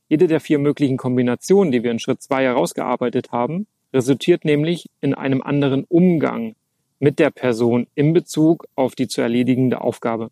Jede 0.09 0.27
der 0.27 0.41
vier 0.41 0.59
möglichen 0.59 0.97
Kombinationen, 0.97 1.71
die 1.71 1.81
wir 1.81 1.91
in 1.91 1.99
Schritt 1.99 2.21
zwei 2.21 2.43
herausgearbeitet 2.43 3.31
haben, 3.31 3.67
resultiert 3.93 4.43
nämlich 4.43 4.89
in 4.99 5.13
einem 5.13 5.41
anderen 5.41 5.85
Umgang 5.85 6.55
mit 6.99 7.19
der 7.19 7.29
Person 7.29 7.87
in 7.95 8.11
Bezug 8.11 8.67
auf 8.75 8.95
die 8.95 9.07
zu 9.07 9.21
erledigende 9.21 9.79
Aufgabe. 9.79 10.29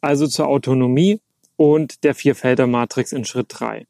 Also 0.00 0.26
zur 0.26 0.48
Autonomie 0.48 1.20
und 1.56 2.04
der 2.04 2.14
Vierfelder-Matrix 2.14 3.12
in 3.12 3.24
Schritt 3.24 3.46
drei. 3.50 3.86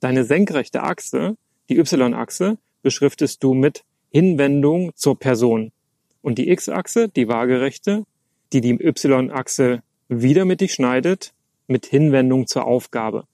Deine 0.00 0.24
senkrechte 0.24 0.82
Achse, 0.82 1.36
die 1.68 1.78
Y-Achse, 1.78 2.58
beschriftest 2.82 3.42
du 3.42 3.54
mit 3.54 3.84
Hinwendung 4.10 4.92
zur 4.94 5.18
Person. 5.18 5.72
Und 6.22 6.38
die 6.38 6.50
X-Achse, 6.50 7.08
die 7.08 7.28
waagerechte, 7.28 8.04
die 8.52 8.60
die 8.60 8.72
Y-Achse 8.72 9.82
wieder 10.08 10.44
mit 10.44 10.60
dich 10.60 10.72
schneidet, 10.72 11.32
mit 11.66 11.86
Hinwendung 11.86 12.46
zur 12.46 12.66
Aufgabe. 12.66 13.24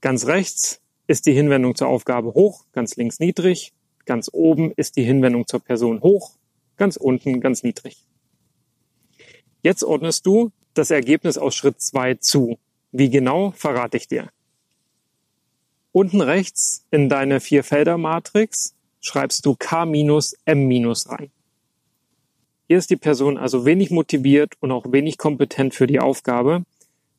Ganz 0.00 0.26
rechts 0.26 0.80
ist 1.06 1.26
die 1.26 1.32
Hinwendung 1.32 1.74
zur 1.74 1.88
Aufgabe 1.88 2.34
hoch, 2.34 2.64
ganz 2.72 2.96
links 2.96 3.18
niedrig, 3.20 3.72
ganz 4.04 4.28
oben 4.32 4.72
ist 4.72 4.96
die 4.96 5.04
Hinwendung 5.04 5.46
zur 5.46 5.60
Person 5.60 6.02
hoch, 6.02 6.36
ganz 6.76 6.96
unten 6.96 7.40
ganz 7.40 7.62
niedrig. 7.62 8.04
Jetzt 9.62 9.84
ordnest 9.84 10.26
du 10.26 10.52
das 10.78 10.90
Ergebnis 10.90 11.38
aus 11.38 11.54
Schritt 11.54 11.80
zwei 11.80 12.14
zu. 12.14 12.58
Wie 12.92 13.10
genau 13.10 13.52
verrate 13.52 13.96
ich 13.96 14.08
dir. 14.08 14.28
Unten 15.92 16.20
rechts 16.20 16.84
in 16.90 17.08
deine 17.08 17.40
Vier-Felder-Matrix 17.40 18.74
schreibst 19.00 19.46
du 19.46 19.56
K 19.58 19.86
minus 19.86 20.34
M 20.44 20.66
minus 20.66 21.08
rein. 21.08 21.30
Hier 22.68 22.78
ist 22.78 22.90
die 22.90 22.96
Person 22.96 23.38
also 23.38 23.64
wenig 23.64 23.90
motiviert 23.90 24.54
und 24.60 24.72
auch 24.72 24.92
wenig 24.92 25.18
kompetent 25.18 25.74
für 25.74 25.86
die 25.86 26.00
Aufgabe. 26.00 26.64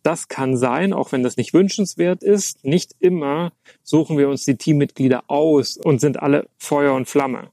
Das 0.03 0.27
kann 0.27 0.57
sein, 0.57 0.93
auch 0.93 1.11
wenn 1.11 1.23
das 1.23 1.37
nicht 1.37 1.53
wünschenswert 1.53 2.21
ist. 2.21 2.63
Nicht 2.63 2.95
immer 2.99 3.51
suchen 3.83 4.17
wir 4.17 4.29
uns 4.29 4.45
die 4.45 4.57
Teammitglieder 4.57 5.23
aus 5.27 5.77
und 5.77 5.99
sind 5.99 6.21
alle 6.21 6.47
Feuer 6.57 6.93
und 6.93 7.07
Flamme. 7.07 7.49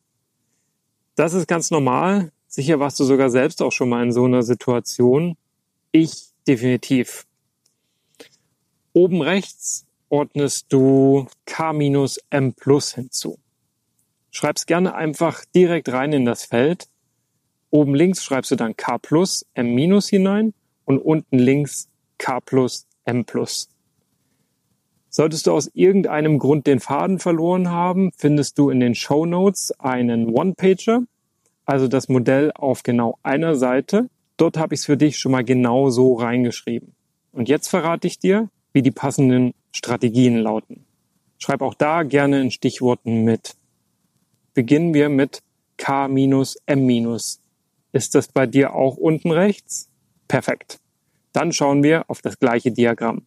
Das 1.14 1.32
ist 1.32 1.46
ganz 1.46 1.70
normal. 1.70 2.32
Sicher 2.48 2.80
warst 2.80 3.00
du 3.00 3.04
sogar 3.04 3.30
selbst 3.30 3.62
auch 3.62 3.72
schon 3.72 3.88
mal 3.88 4.02
in 4.02 4.12
so 4.12 4.24
einer 4.24 4.42
Situation. 4.42 5.36
Ich 5.96 6.32
definitiv. 6.48 7.24
Oben 8.94 9.22
rechts 9.22 9.86
ordnest 10.08 10.72
du 10.72 11.28
K 11.46 11.72
minus 11.72 12.18
M 12.30 12.52
plus 12.52 12.96
hinzu. 12.96 13.38
Schreib's 14.32 14.66
gerne 14.66 14.96
einfach 14.96 15.44
direkt 15.54 15.88
rein 15.92 16.12
in 16.12 16.24
das 16.24 16.46
Feld. 16.46 16.88
Oben 17.70 17.94
links 17.94 18.24
schreibst 18.24 18.50
du 18.50 18.56
dann 18.56 18.74
K 18.74 18.98
plus 18.98 19.46
M 19.54 19.72
minus 19.72 20.08
hinein 20.08 20.52
und 20.84 20.98
unten 20.98 21.38
links 21.38 21.88
K 22.18 22.40
plus 22.40 22.88
M 23.04 23.24
plus. 23.24 23.68
Solltest 25.10 25.46
du 25.46 25.52
aus 25.52 25.70
irgendeinem 25.74 26.40
Grund 26.40 26.66
den 26.66 26.80
Faden 26.80 27.20
verloren 27.20 27.70
haben, 27.70 28.10
findest 28.16 28.58
du 28.58 28.68
in 28.68 28.80
den 28.80 28.96
Show 28.96 29.26
Notes 29.26 29.70
einen 29.78 30.34
One-Pager, 30.34 31.04
also 31.66 31.86
das 31.86 32.08
Modell 32.08 32.50
auf 32.52 32.82
genau 32.82 33.16
einer 33.22 33.54
Seite. 33.54 34.08
Dort 34.36 34.56
habe 34.56 34.74
ich 34.74 34.80
es 34.80 34.86
für 34.86 34.96
dich 34.96 35.18
schon 35.18 35.32
mal 35.32 35.44
genau 35.44 35.90
so 35.90 36.14
reingeschrieben. 36.14 36.94
Und 37.32 37.48
jetzt 37.48 37.68
verrate 37.68 38.06
ich 38.06 38.18
dir, 38.18 38.48
wie 38.72 38.82
die 38.82 38.90
passenden 38.90 39.54
Strategien 39.72 40.38
lauten. 40.38 40.84
Schreib 41.38 41.62
auch 41.62 41.74
da 41.74 42.02
gerne 42.02 42.40
in 42.40 42.50
Stichworten 42.50 43.24
mit 43.24 43.56
beginnen 44.54 44.94
wir 44.94 45.08
mit 45.08 45.42
K 45.76 46.08
minus 46.08 46.56
M 46.66 46.86
minus. 46.86 47.40
Ist 47.92 48.14
das 48.14 48.28
bei 48.28 48.46
dir 48.46 48.74
auch 48.74 48.96
unten 48.96 49.30
rechts? 49.30 49.88
Perfekt. 50.28 50.78
Dann 51.32 51.52
schauen 51.52 51.82
wir 51.82 52.08
auf 52.08 52.22
das 52.22 52.38
gleiche 52.38 52.72
Diagramm. 52.72 53.26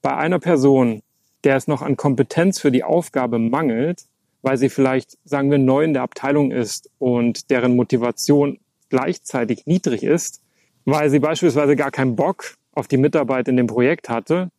Bei 0.00 0.16
einer 0.16 0.40
Person, 0.40 1.02
der 1.44 1.56
es 1.56 1.68
noch 1.68 1.82
an 1.82 1.96
Kompetenz 1.96 2.58
für 2.58 2.72
die 2.72 2.82
Aufgabe 2.82 3.38
mangelt, 3.38 4.06
weil 4.40 4.56
sie 4.56 4.70
vielleicht, 4.70 5.18
sagen 5.24 5.50
wir, 5.50 5.58
neu 5.58 5.84
in 5.84 5.92
der 5.92 6.02
Abteilung 6.02 6.50
ist 6.50 6.90
und 6.98 7.50
deren 7.50 7.76
Motivation 7.76 8.58
gleichzeitig 8.92 9.64
niedrig 9.64 10.02
ist, 10.02 10.42
weil 10.84 11.08
sie 11.08 11.18
beispielsweise 11.18 11.76
gar 11.76 11.90
keinen 11.90 12.14
Bock 12.14 12.56
auf 12.72 12.88
die 12.88 12.98
Mitarbeit 12.98 13.48
in 13.48 13.56
dem 13.56 13.66
Projekt 13.66 14.10
hatte 14.10 14.50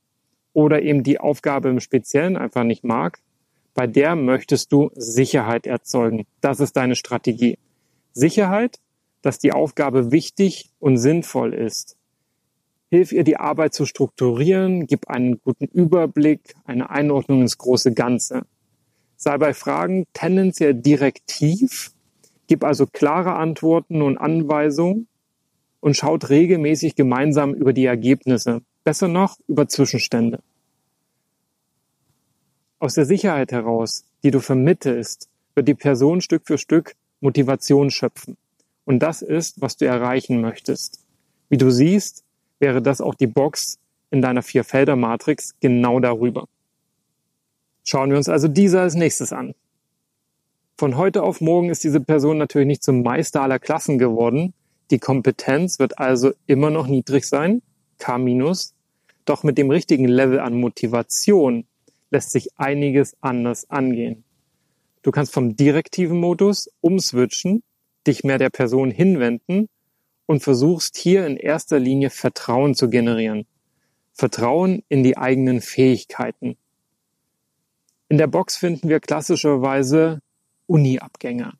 oder 0.54 0.82
eben 0.82 1.04
die 1.04 1.20
Aufgabe 1.20 1.70
im 1.70 1.80
Speziellen 1.80 2.36
einfach 2.36 2.64
nicht 2.64 2.84
mag, 2.84 3.20
bei 3.76 3.86
der 3.86 4.16
möchtest 4.16 4.72
du 4.72 4.90
Sicherheit 4.96 5.68
erzeugen. 5.68 6.26
Das 6.42 6.60
ist 6.60 6.76
deine 6.76 6.96
Strategie. 6.96 7.60
Sicherheit, 8.12 8.80
dass 9.22 9.38
die 9.38 9.52
Aufgabe 9.52 10.12
wichtig 10.12 10.72
und 10.80 10.98
sinnvoll 10.98 11.54
ist. 11.54 11.96
Hilf 12.90 13.12
ihr, 13.12 13.24
die 13.24 13.38
Arbeit 13.38 13.76
zu 13.76 13.86
strukturieren, 13.86 14.88
gib 14.88 15.10
einen 15.10 15.40
guten 15.42 15.66
Überblick, 15.66 16.56
eine 16.66 16.90
Einordnung 16.90 17.42
ins 17.42 17.60
große 17.60 17.94
Ganze. 17.94 18.48
Sei 19.16 19.38
bei 19.38 19.54
Fragen 19.54 20.06
tendenziell 20.14 20.74
direktiv, 20.74 21.93
gib 22.48 22.64
also 22.64 22.86
klare 22.86 23.34
Antworten 23.34 24.02
und 24.02 24.18
Anweisungen 24.18 25.08
und 25.80 25.96
schaut 25.98 26.30
regelmäßig 26.30 26.96
gemeinsam 26.96 27.54
über 27.54 27.74
die 27.74 27.86
Ergebnisse, 27.86 28.62
besser 28.84 29.08
noch 29.08 29.38
über 29.48 29.68
Zwischenstände. 29.68 30.42
Aus 32.80 32.96
der 32.96 33.06
Sicherheit 33.06 33.52
heraus, 33.52 34.06
die 34.24 34.32
du 34.32 34.40
vermittelst, 34.40 35.30
wird 35.56 35.68
die 35.68 35.74
Person 35.74 36.22
Stück 36.22 36.44
für 36.46 36.58
Stück 36.58 36.96
Motivation 37.22 37.92
schöpfen. 37.92 38.38
Und 38.86 39.00
das 39.00 39.22
ist, 39.22 39.62
was 39.62 39.78
du 39.78 39.86
erreichen 39.86 40.42
möchtest. 40.42 41.00
Wie 41.50 41.58
du 41.58 41.70
siehst, 41.70 42.24
wäre 42.60 42.82
das 42.82 43.00
auch 43.00 43.16
die 43.16 43.28
Box 43.28 43.80
in 44.12 44.22
deiner 44.22 44.42
Vierfelder-Matrix 44.42 45.56
genau 45.60 46.00
darüber. 46.00 46.48
Schauen 47.86 48.10
wir 48.10 48.18
uns 48.18 48.30
also 48.30 48.48
diese 48.48 48.82
als 48.82 48.96
nächstes 48.96 49.34
an. 49.34 49.56
Von 50.76 50.98
heute 50.98 51.22
auf 51.24 51.40
morgen 51.40 51.70
ist 51.70 51.84
diese 51.84 52.02
Person 52.02 52.40
natürlich 52.40 52.68
nicht 52.68 52.84
zum 52.84 53.04
Meister 53.04 53.42
aller 53.42 53.60
Klassen 53.60 54.00
geworden. 54.00 54.54
Die 54.90 55.00
Kompetenz 55.00 55.78
wird 55.78 56.00
also 56.00 56.32
immer 56.48 56.72
noch 56.72 56.88
niedrig 56.88 57.26
sein, 57.26 57.62
K-. 58.00 58.20
Doch 59.26 59.44
mit 59.44 59.58
dem 59.58 59.70
richtigen 59.70 60.08
Level 60.08 60.40
an 60.40 60.60
Motivation 60.60 61.66
lässt 62.10 62.32
sich 62.32 62.50
einiges 62.58 63.16
anders 63.22 63.70
angehen. 63.70 64.24
Du 65.04 65.12
kannst 65.12 65.34
vom 65.34 65.56
direktiven 65.56 66.20
Modus 66.20 66.70
umswitchen, 66.82 67.64
dich 68.08 68.24
mehr 68.24 68.38
der 68.38 68.50
Person 68.50 68.90
hinwenden 68.90 69.70
und 70.26 70.42
versuchst 70.42 70.98
hier 70.98 71.26
in 71.28 71.38
erster 71.38 71.80
Linie 71.80 72.10
Vertrauen 72.10 72.76
zu 72.76 72.90
generieren. 72.90 73.46
Vertrauen 74.14 74.84
in 74.90 75.04
die 75.04 75.18
eigenen 75.18 75.62
Fähigkeiten. 75.62 76.58
In 78.10 78.18
der 78.18 78.28
Box 78.28 78.58
finden 78.58 78.90
wir 78.90 79.00
klassischerweise 79.00 80.22
Uni-Abgänger. 80.74 81.54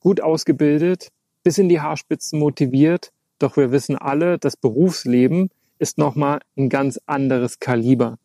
Gut 0.00 0.20
ausgebildet, 0.20 1.12
bis 1.44 1.56
in 1.56 1.68
die 1.68 1.80
Haarspitzen 1.80 2.40
motiviert, 2.40 3.12
doch 3.38 3.56
wir 3.56 3.70
wissen 3.70 3.96
alle, 3.96 4.38
das 4.38 4.56
Berufsleben 4.56 5.50
ist 5.78 5.98
nochmal 5.98 6.40
ein 6.56 6.68
ganz 6.68 6.98
anderes 7.06 7.60
Kaliber. 7.60 8.18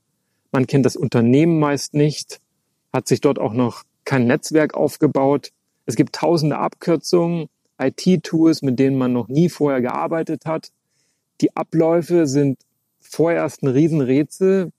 Man 0.51 0.65
kennt 0.65 0.87
das 0.87 0.95
Unternehmen 0.95 1.59
meist 1.59 1.93
nicht, 1.93 2.41
hat 2.91 3.07
sich 3.07 3.21
dort 3.21 3.37
auch 3.37 3.53
noch 3.53 3.83
kein 4.03 4.25
Netzwerk 4.25 4.73
aufgebaut. 4.73 5.51
Es 5.85 5.95
gibt 5.95 6.15
tausende 6.15 6.57
Abkürzungen, 6.57 7.47
IT-Tools, 7.77 8.63
mit 8.63 8.79
denen 8.79 8.97
man 8.97 9.13
noch 9.13 9.27
nie 9.27 9.47
vorher 9.47 9.81
gearbeitet 9.81 10.47
hat. 10.47 10.71
Die 11.41 11.55
Abläufe 11.55 12.25
sind 12.25 12.57
vorerst 12.99 13.61
ein 13.61 13.67
Riesenrätsel 13.67 14.71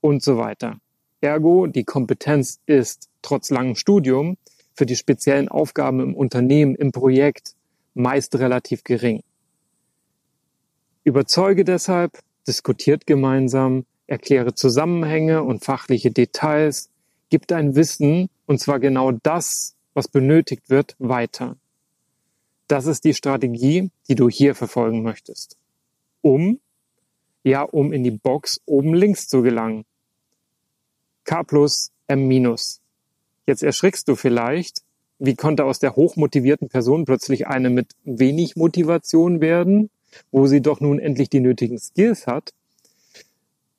und 0.00 0.24
so 0.24 0.36
weiter. 0.36 0.78
Ergo, 1.20 1.68
die 1.68 1.84
Kompetenz 1.84 2.58
ist 2.66 3.08
trotz 3.22 3.50
langem 3.50 3.76
Studium 3.76 4.36
für 4.76 4.86
die 4.86 4.96
speziellen 4.96 5.48
Aufgaben 5.48 6.00
im 6.00 6.14
Unternehmen, 6.14 6.74
im 6.74 6.92
Projekt 6.92 7.54
meist 7.94 8.36
relativ 8.36 8.84
gering. 8.84 9.22
Überzeuge 11.02 11.64
deshalb, 11.64 12.18
diskutiert 12.46 13.06
gemeinsam, 13.06 13.86
erkläre 14.06 14.54
Zusammenhänge 14.54 15.42
und 15.42 15.64
fachliche 15.64 16.10
Details, 16.10 16.90
gib 17.30 17.46
dein 17.46 17.74
Wissen, 17.74 18.28
und 18.46 18.60
zwar 18.60 18.78
genau 18.78 19.12
das, 19.12 19.74
was 19.94 20.08
benötigt 20.08 20.68
wird, 20.68 20.94
weiter. 20.98 21.56
Das 22.68 22.86
ist 22.86 23.04
die 23.04 23.14
Strategie, 23.14 23.90
die 24.08 24.14
du 24.14 24.28
hier 24.28 24.54
verfolgen 24.54 25.02
möchtest. 25.02 25.56
Um, 26.22 26.60
ja, 27.44 27.62
um 27.62 27.92
in 27.92 28.02
die 28.02 28.10
Box 28.10 28.60
oben 28.66 28.92
links 28.92 29.28
zu 29.28 29.42
gelangen. 29.42 29.84
K 31.24 31.42
plus 31.44 31.92
M 32.08 32.26
minus. 32.26 32.80
Jetzt 33.46 33.62
erschrickst 33.62 34.08
du 34.08 34.16
vielleicht, 34.16 34.82
wie 35.18 35.34
konnte 35.34 35.64
aus 35.64 35.78
der 35.78 35.96
hochmotivierten 35.96 36.68
Person 36.68 37.04
plötzlich 37.04 37.46
eine 37.46 37.70
mit 37.70 37.92
wenig 38.04 38.56
Motivation 38.56 39.40
werden, 39.40 39.90
wo 40.30 40.46
sie 40.46 40.60
doch 40.60 40.80
nun 40.80 40.98
endlich 40.98 41.30
die 41.30 41.40
nötigen 41.40 41.78
Skills 41.78 42.26
hat? 42.26 42.52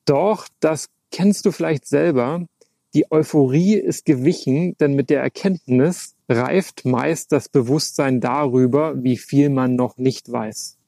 Doch, 0.04 0.48
das 0.60 0.88
kennst 1.10 1.44
du 1.44 1.52
vielleicht 1.52 1.86
selber. 1.86 2.46
Die 2.94 3.10
Euphorie 3.12 3.74
ist 3.74 4.06
gewichen, 4.06 4.74
denn 4.78 4.94
mit 4.94 5.10
der 5.10 5.20
Erkenntnis 5.20 6.14
reift 6.28 6.86
meist 6.86 7.32
das 7.32 7.48
Bewusstsein 7.48 8.20
darüber, 8.20 9.02
wie 9.02 9.18
viel 9.18 9.50
man 9.50 9.76
noch 9.76 9.98
nicht 9.98 10.32
weiß. 10.32 10.78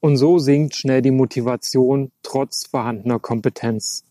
Und 0.00 0.16
so 0.16 0.38
sinkt 0.38 0.76
schnell 0.76 1.02
die 1.02 1.10
Motivation 1.10 2.12
trotz 2.22 2.66
vorhandener 2.66 3.18
Kompetenz. 3.18 4.04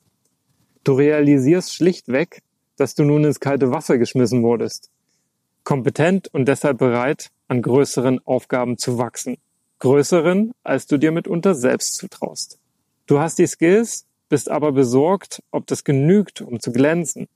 Du 0.83 0.93
realisierst 0.93 1.73
schlichtweg, 1.73 2.41
dass 2.79 2.95
du 2.95 3.03
nun 3.03 3.23
ins 3.23 3.39
kalte 3.39 3.71
Wasser 3.71 3.97
geschmissen 3.97 4.43
wurdest. 4.43 4.89
Kompetent 5.63 6.27
und 6.33 6.47
deshalb 6.47 6.77
bereit, 6.77 7.29
an 7.47 7.61
größeren 7.61 8.19
Aufgaben 8.25 8.77
zu 8.77 8.97
wachsen. 8.97 9.37
Größeren, 9.79 10.51
als 10.63 10.87
du 10.87 10.97
dir 10.97 11.11
mitunter 11.11 11.55
selbst 11.55 11.95
zutraust. 11.95 12.59
Du 13.07 13.19
hast 13.19 13.39
die 13.39 13.47
Skills, 13.47 14.05
bist 14.29 14.49
aber 14.49 14.71
besorgt, 14.71 15.41
ob 15.51 15.67
das 15.67 15.83
genügt, 15.83 16.41
um 16.41 16.59
zu 16.59 16.71
glänzen. 16.71 17.27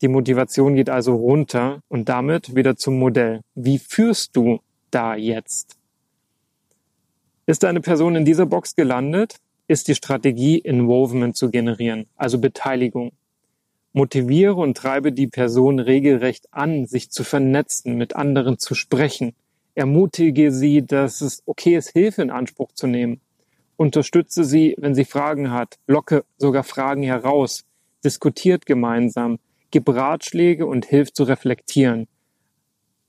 Die 0.00 0.08
Motivation 0.08 0.76
geht 0.76 0.90
also 0.90 1.16
runter 1.16 1.82
und 1.88 2.08
damit 2.08 2.54
wieder 2.54 2.76
zum 2.76 2.98
Modell. 2.98 3.40
Wie 3.54 3.78
führst 3.78 4.36
du 4.36 4.60
da 4.90 5.16
jetzt? 5.16 5.76
Ist 7.46 7.64
eine 7.64 7.80
Person 7.80 8.14
in 8.14 8.24
dieser 8.24 8.46
Box 8.46 8.76
gelandet, 8.76 9.36
ist 9.66 9.88
die 9.88 9.94
Strategie 9.94 10.58
Involvement 10.58 11.36
zu 11.36 11.50
generieren, 11.50 12.06
also 12.16 12.38
Beteiligung. 12.38 13.12
Motiviere 13.92 14.54
und 14.54 14.76
treibe 14.76 15.12
die 15.12 15.26
Person 15.26 15.78
regelrecht 15.78 16.46
an, 16.52 16.86
sich 16.86 17.10
zu 17.10 17.24
vernetzen, 17.24 17.96
mit 17.96 18.14
anderen 18.14 18.58
zu 18.58 18.74
sprechen. 18.74 19.34
Ermutige 19.74 20.52
sie, 20.52 20.84
dass 20.84 21.20
es 21.20 21.42
okay 21.46 21.76
ist, 21.76 21.90
Hilfe 21.90 22.22
in 22.22 22.30
Anspruch 22.30 22.72
zu 22.72 22.86
nehmen. 22.86 23.20
Unterstütze 23.76 24.44
sie, 24.44 24.74
wenn 24.78 24.94
sie 24.94 25.04
Fragen 25.04 25.52
hat. 25.52 25.78
Locke 25.86 26.24
sogar 26.36 26.64
Fragen 26.64 27.02
heraus. 27.02 27.64
Diskutiert 28.04 28.66
gemeinsam. 28.66 29.38
Gib 29.70 29.88
Ratschläge 29.88 30.66
und 30.66 30.84
hilf 30.84 31.12
zu 31.12 31.24
reflektieren. 31.24 32.08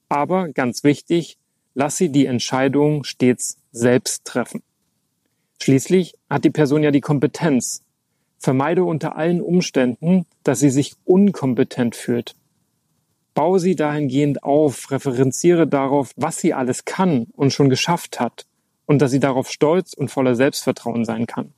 Aber 0.10 0.50
ganz 0.50 0.84
wichtig, 0.84 1.38
lass 1.74 1.98
sie 1.98 2.10
die 2.10 2.26
Entscheidung 2.26 3.04
stets 3.04 3.58
selbst 3.72 4.26
treffen. 4.26 4.62
Schließlich 5.62 6.16
hat 6.30 6.44
die 6.44 6.50
Person 6.52 6.84
ja 6.84 6.92
die 6.92 7.02
Kompetenz. 7.02 7.84
Vermeide 8.40 8.86
unter 8.86 9.18
allen 9.18 9.42
Umständen, 9.42 10.26
dass 10.44 10.60
sie 10.60 10.70
sich 10.70 10.96
unkompetent 11.04 11.96
fühlt. 11.96 12.36
Baue 13.34 13.60
sie 13.60 13.76
dahingehend 13.76 14.44
auf, 14.44 14.90
referenziere 14.92 15.68
darauf, 15.68 16.14
was 16.16 16.40
sie 16.40 16.54
alles 16.54 16.86
kann 16.86 17.28
und 17.36 17.54
schon 17.54 17.70
geschafft 17.70 18.20
hat 18.20 18.46
und 18.86 19.02
dass 19.02 19.12
sie 19.12 19.20
darauf 19.20 19.52
stolz 19.52 19.94
und 19.94 20.10
voller 20.10 20.36
Selbstvertrauen 20.36 21.06
sein 21.06 21.28
kann. 21.28 21.54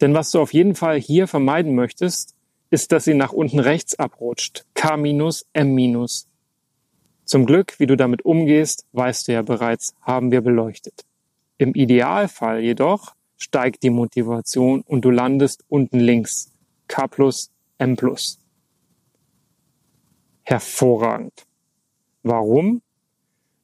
Denn 0.00 0.12
was 0.12 0.30
du 0.30 0.40
auf 0.40 0.52
jeden 0.52 0.74
Fall 0.74 1.00
hier 1.00 1.28
vermeiden 1.28 1.74
möchtest, 1.74 2.34
ist, 2.70 2.92
dass 2.92 3.04
sie 3.04 3.14
nach 3.14 3.32
unten 3.32 3.58
rechts 3.58 3.98
abrutscht. 3.98 4.64
K 4.74 4.94
M. 4.94 6.06
Zum 7.24 7.46
Glück, 7.46 7.78
wie 7.78 7.86
du 7.86 7.96
damit 7.96 8.24
umgehst, 8.24 8.86
weißt 8.92 9.28
du 9.28 9.32
ja 9.32 9.42
bereits, 9.42 9.94
haben 10.00 10.32
wir 10.32 10.40
beleuchtet. 10.40 11.04
Im 11.58 11.74
Idealfall 11.74 12.60
jedoch 12.60 13.14
steigt 13.40 13.82
die 13.82 13.90
Motivation 13.90 14.82
und 14.82 15.04
du 15.04 15.10
landest 15.10 15.64
unten 15.68 15.98
links. 15.98 16.52
K 16.86 17.08
plus, 17.08 17.50
M 17.78 17.96
plus. 17.96 18.38
Hervorragend. 20.42 21.46
Warum? 22.22 22.82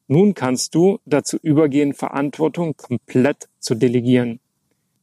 Nun 0.08 0.34
kannst 0.34 0.74
du 0.74 0.98
dazu 1.04 1.36
übergehen, 1.42 1.92
Verantwortung 1.92 2.76
komplett 2.76 3.48
zu 3.58 3.74
delegieren. 3.74 4.40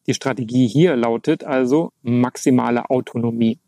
Die 0.08 0.14
Strategie 0.14 0.68
hier 0.68 0.96
lautet 0.96 1.44
also 1.44 1.92
maximale 2.02 2.90
Autonomie. 2.90 3.60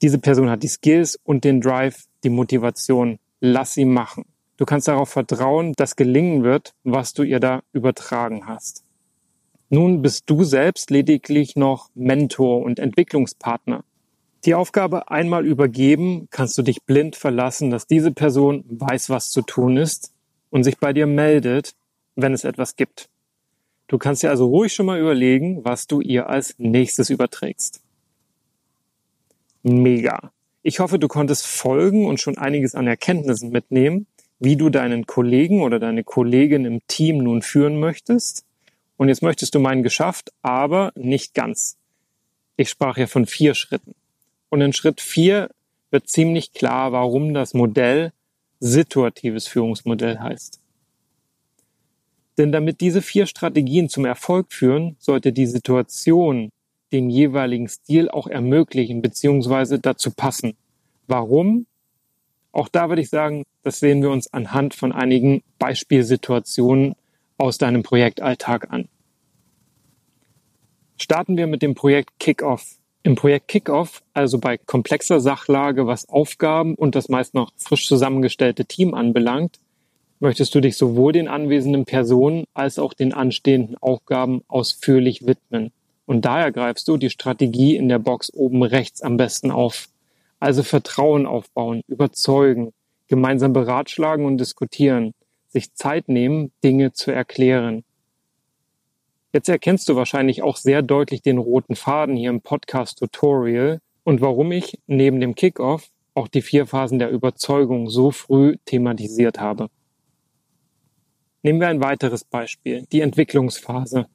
Diese 0.00 0.18
Person 0.18 0.48
hat 0.48 0.62
die 0.62 0.68
Skills 0.68 1.18
und 1.24 1.44
den 1.44 1.60
Drive, 1.60 2.04
die 2.22 2.30
Motivation. 2.30 3.18
Lass 3.40 3.74
sie 3.74 3.84
machen. 3.84 4.24
Du 4.56 4.64
kannst 4.64 4.88
darauf 4.88 5.08
vertrauen, 5.08 5.72
dass 5.76 5.96
gelingen 5.96 6.44
wird, 6.44 6.74
was 6.84 7.14
du 7.14 7.22
ihr 7.22 7.40
da 7.40 7.62
übertragen 7.72 8.46
hast. 8.46 8.84
Nun 9.70 10.00
bist 10.00 10.24
du 10.30 10.44
selbst 10.44 10.90
lediglich 10.90 11.56
noch 11.56 11.90
Mentor 11.94 12.62
und 12.62 12.78
Entwicklungspartner. 12.78 13.84
Die 14.44 14.54
Aufgabe 14.54 15.10
einmal 15.10 15.44
übergeben, 15.44 16.28
kannst 16.30 16.56
du 16.56 16.62
dich 16.62 16.82
blind 16.84 17.16
verlassen, 17.16 17.70
dass 17.70 17.86
diese 17.86 18.12
Person 18.12 18.64
weiß, 18.68 19.10
was 19.10 19.30
zu 19.30 19.42
tun 19.42 19.76
ist 19.76 20.12
und 20.50 20.64
sich 20.64 20.78
bei 20.78 20.92
dir 20.92 21.06
meldet, 21.06 21.74
wenn 22.16 22.32
es 22.32 22.44
etwas 22.44 22.76
gibt. 22.76 23.08
Du 23.88 23.98
kannst 23.98 24.22
dir 24.22 24.30
also 24.30 24.46
ruhig 24.46 24.72
schon 24.72 24.86
mal 24.86 25.00
überlegen, 25.00 25.64
was 25.64 25.86
du 25.86 26.00
ihr 26.00 26.28
als 26.28 26.54
nächstes 26.58 27.10
überträgst. 27.10 27.82
Mega. 29.62 30.30
Ich 30.62 30.80
hoffe, 30.80 30.98
du 30.98 31.08
konntest 31.08 31.46
folgen 31.46 32.06
und 32.06 32.20
schon 32.20 32.38
einiges 32.38 32.74
an 32.74 32.86
Erkenntnissen 32.86 33.50
mitnehmen, 33.50 34.06
wie 34.38 34.56
du 34.56 34.70
deinen 34.70 35.06
Kollegen 35.06 35.62
oder 35.62 35.78
deine 35.78 36.04
Kollegin 36.04 36.64
im 36.64 36.80
Team 36.86 37.18
nun 37.18 37.42
führen 37.42 37.80
möchtest. 37.80 38.44
Und 38.98 39.08
jetzt 39.08 39.22
möchtest 39.22 39.54
du 39.54 39.60
meinen 39.60 39.82
geschafft, 39.82 40.32
aber 40.42 40.92
nicht 40.96 41.32
ganz. 41.32 41.78
Ich 42.56 42.68
sprach 42.68 42.98
ja 42.98 43.06
von 43.06 43.24
vier 43.26 43.54
Schritten. 43.54 43.94
Und 44.50 44.60
in 44.60 44.72
Schritt 44.72 45.00
vier 45.00 45.50
wird 45.90 46.08
ziemlich 46.08 46.52
klar, 46.52 46.92
warum 46.92 47.32
das 47.32 47.54
Modell 47.54 48.12
situatives 48.58 49.46
Führungsmodell 49.46 50.18
heißt. 50.18 50.60
Denn 52.38 52.50
damit 52.50 52.80
diese 52.80 53.00
vier 53.00 53.26
Strategien 53.26 53.88
zum 53.88 54.04
Erfolg 54.04 54.52
führen, 54.52 54.96
sollte 54.98 55.32
die 55.32 55.46
Situation 55.46 56.50
den 56.90 57.08
jeweiligen 57.08 57.68
Stil 57.68 58.08
auch 58.10 58.26
ermöglichen 58.26 59.00
bzw. 59.00 59.78
dazu 59.78 60.10
passen. 60.10 60.54
Warum? 61.06 61.66
Auch 62.50 62.68
da 62.68 62.88
würde 62.88 63.02
ich 63.02 63.10
sagen, 63.10 63.44
das 63.62 63.78
sehen 63.78 64.02
wir 64.02 64.10
uns 64.10 64.32
anhand 64.32 64.74
von 64.74 64.90
einigen 64.90 65.42
Beispielsituationen 65.60 66.94
aus 67.38 67.58
deinem 67.58 67.82
Projektalltag 67.82 68.70
an. 68.70 68.88
Starten 70.98 71.36
wir 71.36 71.46
mit 71.46 71.62
dem 71.62 71.74
Projekt 71.74 72.18
Kickoff. 72.18 72.76
Im 73.04 73.14
Projekt 73.14 73.48
Kickoff, 73.48 74.02
also 74.12 74.38
bei 74.38 74.58
komplexer 74.58 75.20
Sachlage, 75.20 75.86
was 75.86 76.08
Aufgaben 76.08 76.74
und 76.74 76.94
das 76.94 77.08
meist 77.08 77.32
noch 77.32 77.52
frisch 77.56 77.86
zusammengestellte 77.86 78.66
Team 78.66 78.92
anbelangt, 78.92 79.60
möchtest 80.20 80.54
du 80.54 80.60
dich 80.60 80.76
sowohl 80.76 81.12
den 81.12 81.28
anwesenden 81.28 81.84
Personen 81.84 82.44
als 82.54 82.78
auch 82.78 82.92
den 82.92 83.14
anstehenden 83.14 83.76
Aufgaben 83.78 84.42
ausführlich 84.48 85.26
widmen. 85.26 85.70
Und 86.06 86.24
daher 86.24 86.50
greifst 86.50 86.88
du 86.88 86.96
die 86.96 87.10
Strategie 87.10 87.76
in 87.76 87.88
der 87.88 87.98
Box 88.00 88.32
oben 88.34 88.62
rechts 88.62 89.02
am 89.02 89.16
besten 89.16 89.50
auf. 89.50 89.88
Also 90.40 90.62
Vertrauen 90.62 91.26
aufbauen, 91.26 91.82
überzeugen, 91.86 92.72
gemeinsam 93.08 93.52
beratschlagen 93.52 94.26
und 94.26 94.38
diskutieren, 94.38 95.12
sich 95.48 95.74
Zeit 95.74 96.08
nehmen, 96.08 96.52
Dinge 96.62 96.92
zu 96.92 97.10
erklären. 97.10 97.84
Jetzt 99.32 99.48
erkennst 99.48 99.88
du 99.88 99.96
wahrscheinlich 99.96 100.42
auch 100.42 100.56
sehr 100.56 100.82
deutlich 100.82 101.22
den 101.22 101.38
roten 101.38 101.76
Faden 101.76 102.16
hier 102.16 102.30
im 102.30 102.40
Podcast-Tutorial 102.40 103.80
und 104.04 104.20
warum 104.20 104.52
ich 104.52 104.78
neben 104.86 105.20
dem 105.20 105.34
Kickoff 105.34 105.90
auch 106.14 106.28
die 106.28 106.42
vier 106.42 106.66
Phasen 106.66 106.98
der 106.98 107.10
Überzeugung 107.10 107.88
so 107.88 108.10
früh 108.10 108.56
thematisiert 108.64 109.38
habe. 109.38 109.68
Nehmen 111.42 111.60
wir 111.60 111.68
ein 111.68 111.82
weiteres 111.82 112.24
Beispiel, 112.24 112.84
die 112.90 113.00
Entwicklungsphase. 113.00 114.06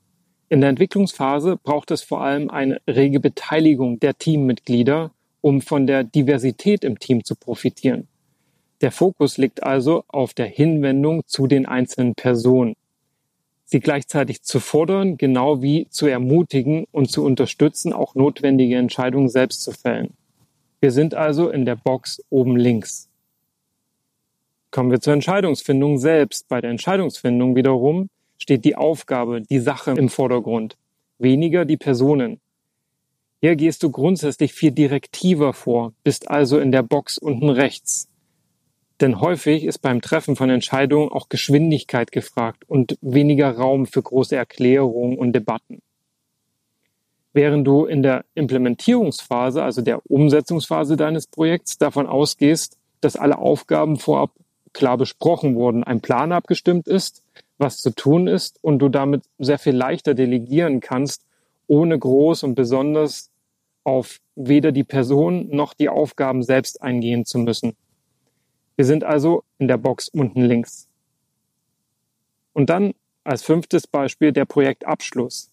In 0.49 0.61
der 0.61 0.69
Entwicklungsphase 0.69 1.57
braucht 1.57 1.91
es 1.91 2.03
vor 2.03 2.21
allem 2.21 2.49
eine 2.49 2.81
rege 2.87 3.19
Beteiligung 3.19 3.99
der 3.99 4.17
Teammitglieder, 4.17 5.11
um 5.41 5.61
von 5.61 5.87
der 5.87 6.03
Diversität 6.03 6.83
im 6.83 6.99
Team 6.99 7.23
zu 7.23 7.35
profitieren. 7.35 8.07
Der 8.83 8.91
Fokus 8.91 9.37
liegt 9.37 9.63
also 9.63 10.03
auf 10.09 10.33
der 10.33 10.45
Hinwendung 10.45 11.25
zu 11.25 11.47
den 11.47 11.65
einzelnen 11.65 12.15
Personen. 12.15 12.75
sie 13.63 13.79
gleichzeitig 13.79 14.43
zu 14.43 14.59
fordern, 14.59 15.15
genau 15.15 15.61
wie 15.61 15.87
zu 15.89 16.05
ermutigen 16.05 16.85
und 16.91 17.09
zu 17.09 17.23
unterstützen, 17.23 17.93
auch 17.93 18.13
notwendige 18.13 18.75
Entscheidungen 18.75 19.29
selbst 19.29 19.63
zu 19.63 19.71
fällen. 19.71 20.13
Wir 20.81 20.91
sind 20.91 21.15
also 21.15 21.49
in 21.49 21.63
der 21.63 21.77
Box 21.77 22.21
oben 22.29 22.57
links. 22.57 23.09
Kommen 24.69 24.91
wir 24.91 24.99
zur 24.99 25.13
Entscheidungsfindung 25.13 25.97
selbst. 25.97 26.49
Bei 26.49 26.59
der 26.59 26.69
Entscheidungsfindung 26.69 27.55
wiederum 27.55 28.09
steht 28.37 28.65
die 28.65 28.75
Aufgabe, 28.75 29.41
die 29.41 29.59
Sache 29.59 29.91
im 29.91 30.09
Vordergrund, 30.09 30.75
weniger 31.19 31.63
die 31.63 31.77
Personen. 31.77 32.41
Hier 33.39 33.55
gehst 33.55 33.81
du 33.81 33.89
grundsätzlich 33.89 34.53
viel 34.53 34.71
direktiver 34.71 35.53
vor, 35.53 35.93
bist 36.03 36.29
also 36.29 36.59
in 36.59 36.73
der 36.73 36.83
Box 36.83 37.17
unten 37.17 37.49
rechts. 37.49 38.09
Denn 39.03 39.19
häufig 39.19 39.65
ist 39.65 39.79
beim 39.79 39.99
Treffen 39.99 40.37
von 40.37 40.49
Entscheidungen 40.49 41.11
auch 41.11 41.27
Geschwindigkeit 41.27 42.13
gefragt 42.13 42.63
und 42.69 42.97
weniger 43.01 43.51
Raum 43.51 43.85
für 43.85 44.01
große 44.01 44.33
Erklärungen 44.33 45.17
und 45.17 45.33
Debatten. 45.33 45.81
Während 47.33 47.67
du 47.67 47.83
in 47.83 48.01
der 48.01 48.23
Implementierungsphase, 48.33 49.61
also 49.61 49.81
der 49.81 50.09
Umsetzungsphase 50.09 50.95
deines 50.95 51.27
Projekts, 51.27 51.77
davon 51.77 52.07
ausgehst, 52.07 52.77
dass 53.01 53.17
alle 53.17 53.39
Aufgaben 53.39 53.99
vorab 53.99 54.31
klar 54.71 54.97
besprochen 54.97 55.55
wurden, 55.55 55.83
ein 55.83 55.99
Plan 55.99 56.31
abgestimmt 56.31 56.87
ist, 56.87 57.23
was 57.57 57.79
zu 57.81 57.89
tun 57.89 58.27
ist 58.27 58.57
und 58.61 58.79
du 58.79 58.87
damit 58.87 59.25
sehr 59.37 59.59
viel 59.59 59.75
leichter 59.75 60.13
delegieren 60.13 60.79
kannst, 60.79 61.25
ohne 61.67 61.99
groß 61.99 62.43
und 62.43 62.55
besonders 62.55 63.31
auf 63.83 64.21
weder 64.37 64.71
die 64.71 64.85
Person 64.85 65.49
noch 65.49 65.73
die 65.73 65.89
Aufgaben 65.89 66.41
selbst 66.41 66.81
eingehen 66.81 67.25
zu 67.25 67.39
müssen. 67.39 67.75
Wir 68.75 68.85
sind 68.85 69.03
also 69.03 69.43
in 69.59 69.67
der 69.67 69.77
Box 69.77 70.09
unten 70.09 70.41
links. 70.41 70.87
Und 72.53 72.69
dann 72.69 72.93
als 73.23 73.43
fünftes 73.43 73.87
Beispiel 73.87 74.31
der 74.31 74.45
Projektabschluss. 74.45 75.51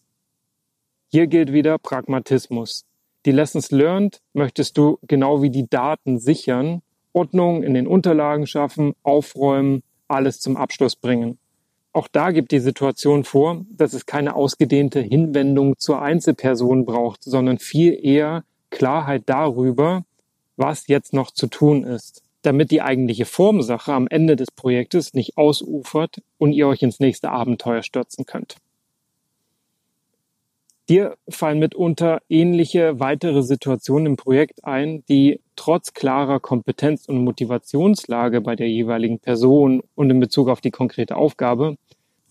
Hier 1.08 1.26
gilt 1.26 1.52
wieder 1.52 1.78
Pragmatismus. 1.78 2.84
Die 3.26 3.32
Lessons 3.32 3.70
learned 3.70 4.20
möchtest 4.32 4.78
du 4.78 4.98
genau 5.06 5.42
wie 5.42 5.50
die 5.50 5.68
Daten 5.68 6.18
sichern, 6.18 6.82
Ordnung 7.12 7.62
in 7.62 7.74
den 7.74 7.86
Unterlagen 7.86 8.46
schaffen, 8.46 8.94
aufräumen, 9.02 9.82
alles 10.08 10.40
zum 10.40 10.56
Abschluss 10.56 10.96
bringen. 10.96 11.38
Auch 11.92 12.08
da 12.08 12.30
gibt 12.30 12.52
die 12.52 12.60
Situation 12.60 13.24
vor, 13.24 13.64
dass 13.70 13.92
es 13.92 14.06
keine 14.06 14.36
ausgedehnte 14.36 15.00
Hinwendung 15.00 15.76
zur 15.78 16.00
Einzelperson 16.00 16.86
braucht, 16.86 17.24
sondern 17.24 17.58
viel 17.58 17.98
eher 18.00 18.44
Klarheit 18.70 19.24
darüber, 19.26 20.04
was 20.56 20.86
jetzt 20.86 21.12
noch 21.12 21.32
zu 21.32 21.48
tun 21.48 21.82
ist, 21.82 22.22
damit 22.42 22.70
die 22.70 22.82
eigentliche 22.82 23.26
Formsache 23.26 23.92
am 23.92 24.06
Ende 24.08 24.36
des 24.36 24.50
Projektes 24.50 25.14
nicht 25.14 25.36
ausufert 25.36 26.22
und 26.38 26.52
ihr 26.52 26.68
euch 26.68 26.82
ins 26.82 27.00
nächste 27.00 27.30
Abenteuer 27.30 27.82
stürzen 27.82 28.26
könnt. 28.26 28.56
Dir 30.88 31.16
fallen 31.28 31.60
mitunter 31.60 32.20
ähnliche 32.28 32.98
weitere 32.98 33.42
Situationen 33.42 34.06
im 34.06 34.16
Projekt 34.16 34.64
ein, 34.64 35.04
die 35.08 35.40
trotz 35.54 35.92
klarer 35.92 36.40
Kompetenz- 36.40 37.06
und 37.06 37.22
Motivationslage 37.22 38.40
bei 38.40 38.56
der 38.56 38.68
jeweiligen 38.68 39.20
Person 39.20 39.82
und 39.94 40.10
in 40.10 40.18
Bezug 40.18 40.48
auf 40.48 40.60
die 40.60 40.72
konkrete 40.72 41.14
Aufgabe 41.14 41.76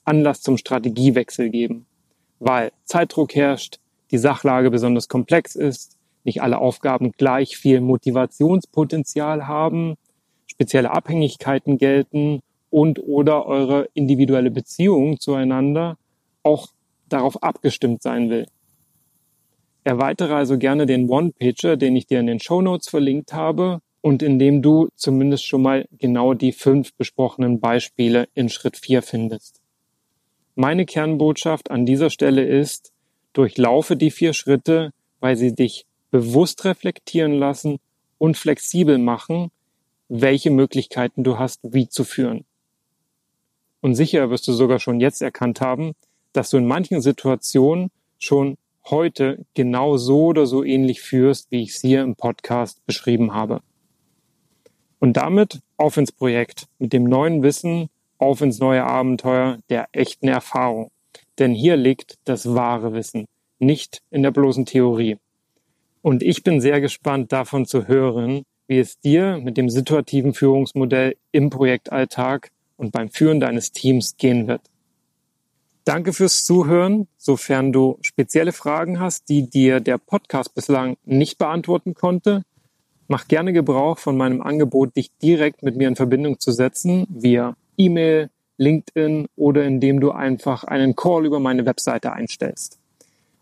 Anlass 0.03 0.41
zum 0.41 0.57
Strategiewechsel 0.57 1.49
geben, 1.51 1.85
weil 2.39 2.71
Zeitdruck 2.83 3.35
herrscht, 3.35 3.79
die 4.11 4.17
Sachlage 4.17 4.71
besonders 4.71 5.07
komplex 5.07 5.55
ist, 5.55 5.98
nicht 6.29 6.43
alle 6.43 6.59
Aufgaben 6.59 7.11
gleich 7.11 7.57
viel 7.57 7.81
Motivationspotenzial 7.81 9.47
haben, 9.47 9.95
spezielle 10.45 10.91
Abhängigkeiten 10.91 11.79
gelten 11.79 12.41
und 12.69 12.99
oder 12.99 13.47
eure 13.47 13.89
individuelle 13.95 14.51
Beziehung 14.51 15.19
zueinander 15.19 15.97
auch 16.43 16.67
darauf 17.07 17.41
abgestimmt 17.41 18.03
sein 18.03 18.29
will. 18.29 18.45
Erweitere 19.83 20.35
also 20.35 20.59
gerne 20.59 20.85
den 20.85 21.09
One-Pager, 21.09 21.75
den 21.75 21.95
ich 21.95 22.05
dir 22.05 22.19
in 22.19 22.27
den 22.27 22.39
Show 22.39 22.61
Notes 22.61 22.89
verlinkt 22.89 23.33
habe 23.33 23.81
und 24.01 24.21
in 24.21 24.37
dem 24.37 24.61
du 24.61 24.89
zumindest 24.95 25.47
schon 25.47 25.63
mal 25.63 25.87
genau 25.97 26.35
die 26.35 26.51
fünf 26.51 26.93
besprochenen 26.93 27.59
Beispiele 27.59 28.27
in 28.35 28.49
Schritt 28.49 28.77
vier 28.77 29.01
findest. 29.01 29.61
Meine 30.53 30.85
Kernbotschaft 30.85 31.71
an 31.71 31.87
dieser 31.87 32.11
Stelle 32.11 32.43
ist, 32.43 32.91
durchlaufe 33.33 33.95
die 33.95 34.11
vier 34.11 34.33
Schritte, 34.33 34.91
weil 35.19 35.35
sie 35.35 35.55
dich 35.55 35.85
bewusst 36.11 36.65
reflektieren 36.65 37.33
lassen 37.33 37.79
und 38.17 38.37
flexibel 38.37 38.97
machen, 38.97 39.51
welche 40.07 40.49
Möglichkeiten 40.49 41.23
du 41.23 41.37
hast, 41.37 41.59
wie 41.63 41.87
zu 41.87 42.03
führen. 42.03 42.45
Und 43.81 43.95
sicher 43.95 44.29
wirst 44.29 44.47
du 44.47 44.53
sogar 44.53 44.79
schon 44.79 44.99
jetzt 44.99 45.21
erkannt 45.21 45.61
haben, 45.61 45.93
dass 46.33 46.49
du 46.49 46.57
in 46.57 46.67
manchen 46.67 47.01
Situationen 47.01 47.91
schon 48.17 48.57
heute 48.89 49.45
genau 49.53 49.97
so 49.97 50.25
oder 50.25 50.45
so 50.45 50.63
ähnlich 50.63 51.01
führst, 51.01 51.51
wie 51.51 51.61
ich 51.61 51.71
es 51.71 51.81
hier 51.81 52.01
im 52.01 52.15
Podcast 52.15 52.85
beschrieben 52.85 53.33
habe. 53.33 53.61
Und 54.99 55.13
damit 55.13 55.61
auf 55.77 55.95
ins 55.97 56.11
Projekt 56.11 56.67
mit 56.77 56.91
dem 56.91 57.05
neuen 57.05 57.41
Wissen, 57.41 57.89
auf 58.17 58.41
ins 58.41 58.59
neue 58.59 58.83
Abenteuer 58.83 59.59
der 59.69 59.87
echten 59.93 60.27
Erfahrung. 60.27 60.91
Denn 61.37 61.53
hier 61.53 61.77
liegt 61.77 62.17
das 62.25 62.53
wahre 62.53 62.93
Wissen, 62.93 63.25
nicht 63.59 64.01
in 64.11 64.23
der 64.23 64.31
bloßen 64.31 64.65
Theorie. 64.65 65.17
Und 66.01 66.23
ich 66.23 66.43
bin 66.43 66.61
sehr 66.61 66.81
gespannt 66.81 67.31
davon 67.31 67.65
zu 67.65 67.87
hören, 67.87 68.43
wie 68.67 68.79
es 68.79 68.99
dir 68.99 69.37
mit 69.37 69.57
dem 69.57 69.69
situativen 69.69 70.33
Führungsmodell 70.33 71.15
im 71.31 71.49
Projektalltag 71.49 72.51
und 72.77 72.91
beim 72.91 73.09
Führen 73.09 73.39
deines 73.39 73.71
Teams 73.71 74.15
gehen 74.17 74.47
wird. 74.47 74.61
Danke 75.83 76.13
fürs 76.13 76.45
Zuhören. 76.45 77.07
Sofern 77.17 77.73
du 77.73 77.97
spezielle 78.01 78.51
Fragen 78.51 78.99
hast, 78.99 79.27
die 79.27 79.49
dir 79.49 79.79
der 79.79 79.97
Podcast 79.97 80.53
bislang 80.53 80.97
nicht 81.03 81.37
beantworten 81.37 81.95
konnte, 81.95 82.43
mach 83.07 83.27
gerne 83.27 83.53
Gebrauch 83.53 83.97
von 83.97 84.15
meinem 84.15 84.41
Angebot, 84.41 84.95
dich 84.95 85.11
direkt 85.21 85.63
mit 85.63 85.75
mir 85.75 85.87
in 85.87 85.95
Verbindung 85.95 86.39
zu 86.39 86.51
setzen, 86.51 87.07
via 87.09 87.55
E-Mail, 87.75 88.29
LinkedIn 88.57 89.27
oder 89.35 89.63
indem 89.63 89.99
du 89.99 90.11
einfach 90.11 90.63
einen 90.63 90.95
Call 90.95 91.25
über 91.25 91.39
meine 91.39 91.65
Webseite 91.65 92.13
einstellst. 92.13 92.78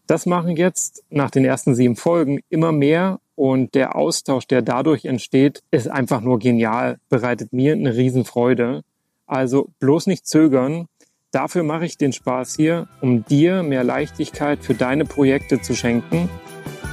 Das 0.08 0.26
machen 0.26 0.56
jetzt 0.56 1.04
nach 1.10 1.30
den 1.30 1.46
ersten 1.46 1.76
sieben 1.76 1.96
Folgen 1.96 2.39
immer 2.50 2.72
mehr 2.72 3.20
und 3.36 3.76
der 3.76 3.96
Austausch, 3.96 4.48
der 4.48 4.62
dadurch 4.62 5.06
entsteht, 5.06 5.62
ist 5.70 5.89
einfach 5.89 6.22
nur 6.22 6.39
genial, 6.39 6.98
bereitet 7.10 7.54
mir 7.54 7.74
eine 7.74 7.96
Riesenfreude. 7.96 8.84
Also 9.26 9.70
bloß 9.80 10.08
nicht 10.08 10.26
zögern, 10.26 10.88
Dafür 11.32 11.63
mache 11.63 11.86
ich 11.86 11.98
den 11.98 12.13
Spaß 12.13 12.56
hier, 12.56 12.88
um 13.02 13.26
dir 13.26 13.62
mehr 13.62 13.84
Leichtigkeit 13.84 14.63
für 14.63 14.74
deine 14.74 15.04
Projekte 15.04 15.62
zu 15.62 15.76
schenken. 15.76 16.30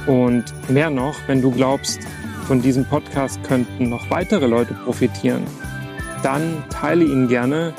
Und 0.07 0.43
mehr 0.69 0.89
noch, 0.89 1.15
wenn 1.27 1.41
du 1.41 1.51
glaubst, 1.51 1.99
von 2.45 2.61
diesem 2.61 2.85
Podcast 2.85 3.41
könnten 3.43 3.89
noch 3.89 4.09
weitere 4.09 4.45
Leute 4.45 4.73
profitieren, 4.73 5.43
dann 6.21 6.63
teile 6.69 7.05
ihn 7.05 7.29
gerne. 7.29 7.73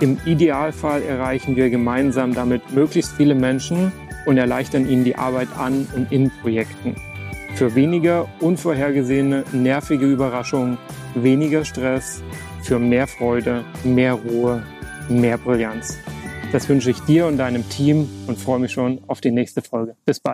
Im 0.00 0.18
Idealfall 0.26 1.02
erreichen 1.02 1.56
wir 1.56 1.70
gemeinsam 1.70 2.34
damit 2.34 2.72
möglichst 2.72 3.12
viele 3.12 3.34
Menschen 3.34 3.90
und 4.26 4.38
erleichtern 4.38 4.88
ihnen 4.88 5.04
die 5.04 5.16
Arbeit 5.16 5.48
an 5.58 5.86
und 5.94 6.10
in 6.12 6.30
Projekten. 6.42 6.94
Für 7.54 7.74
weniger 7.74 8.28
unvorhergesehene, 8.40 9.44
nervige 9.52 10.06
Überraschungen, 10.06 10.78
weniger 11.14 11.64
Stress, 11.64 12.22
für 12.62 12.78
mehr 12.78 13.06
Freude, 13.06 13.64
mehr 13.84 14.14
Ruhe 14.14 14.62
mehr 15.08 15.38
Brillanz. 15.38 15.98
Das 16.52 16.68
wünsche 16.68 16.90
ich 16.90 17.00
dir 17.00 17.26
und 17.26 17.36
deinem 17.38 17.68
Team 17.68 18.08
und 18.26 18.38
freue 18.38 18.60
mich 18.60 18.72
schon 18.72 19.00
auf 19.06 19.20
die 19.20 19.30
nächste 19.30 19.62
Folge. 19.62 19.96
Bis 20.04 20.20
bald. 20.20 20.32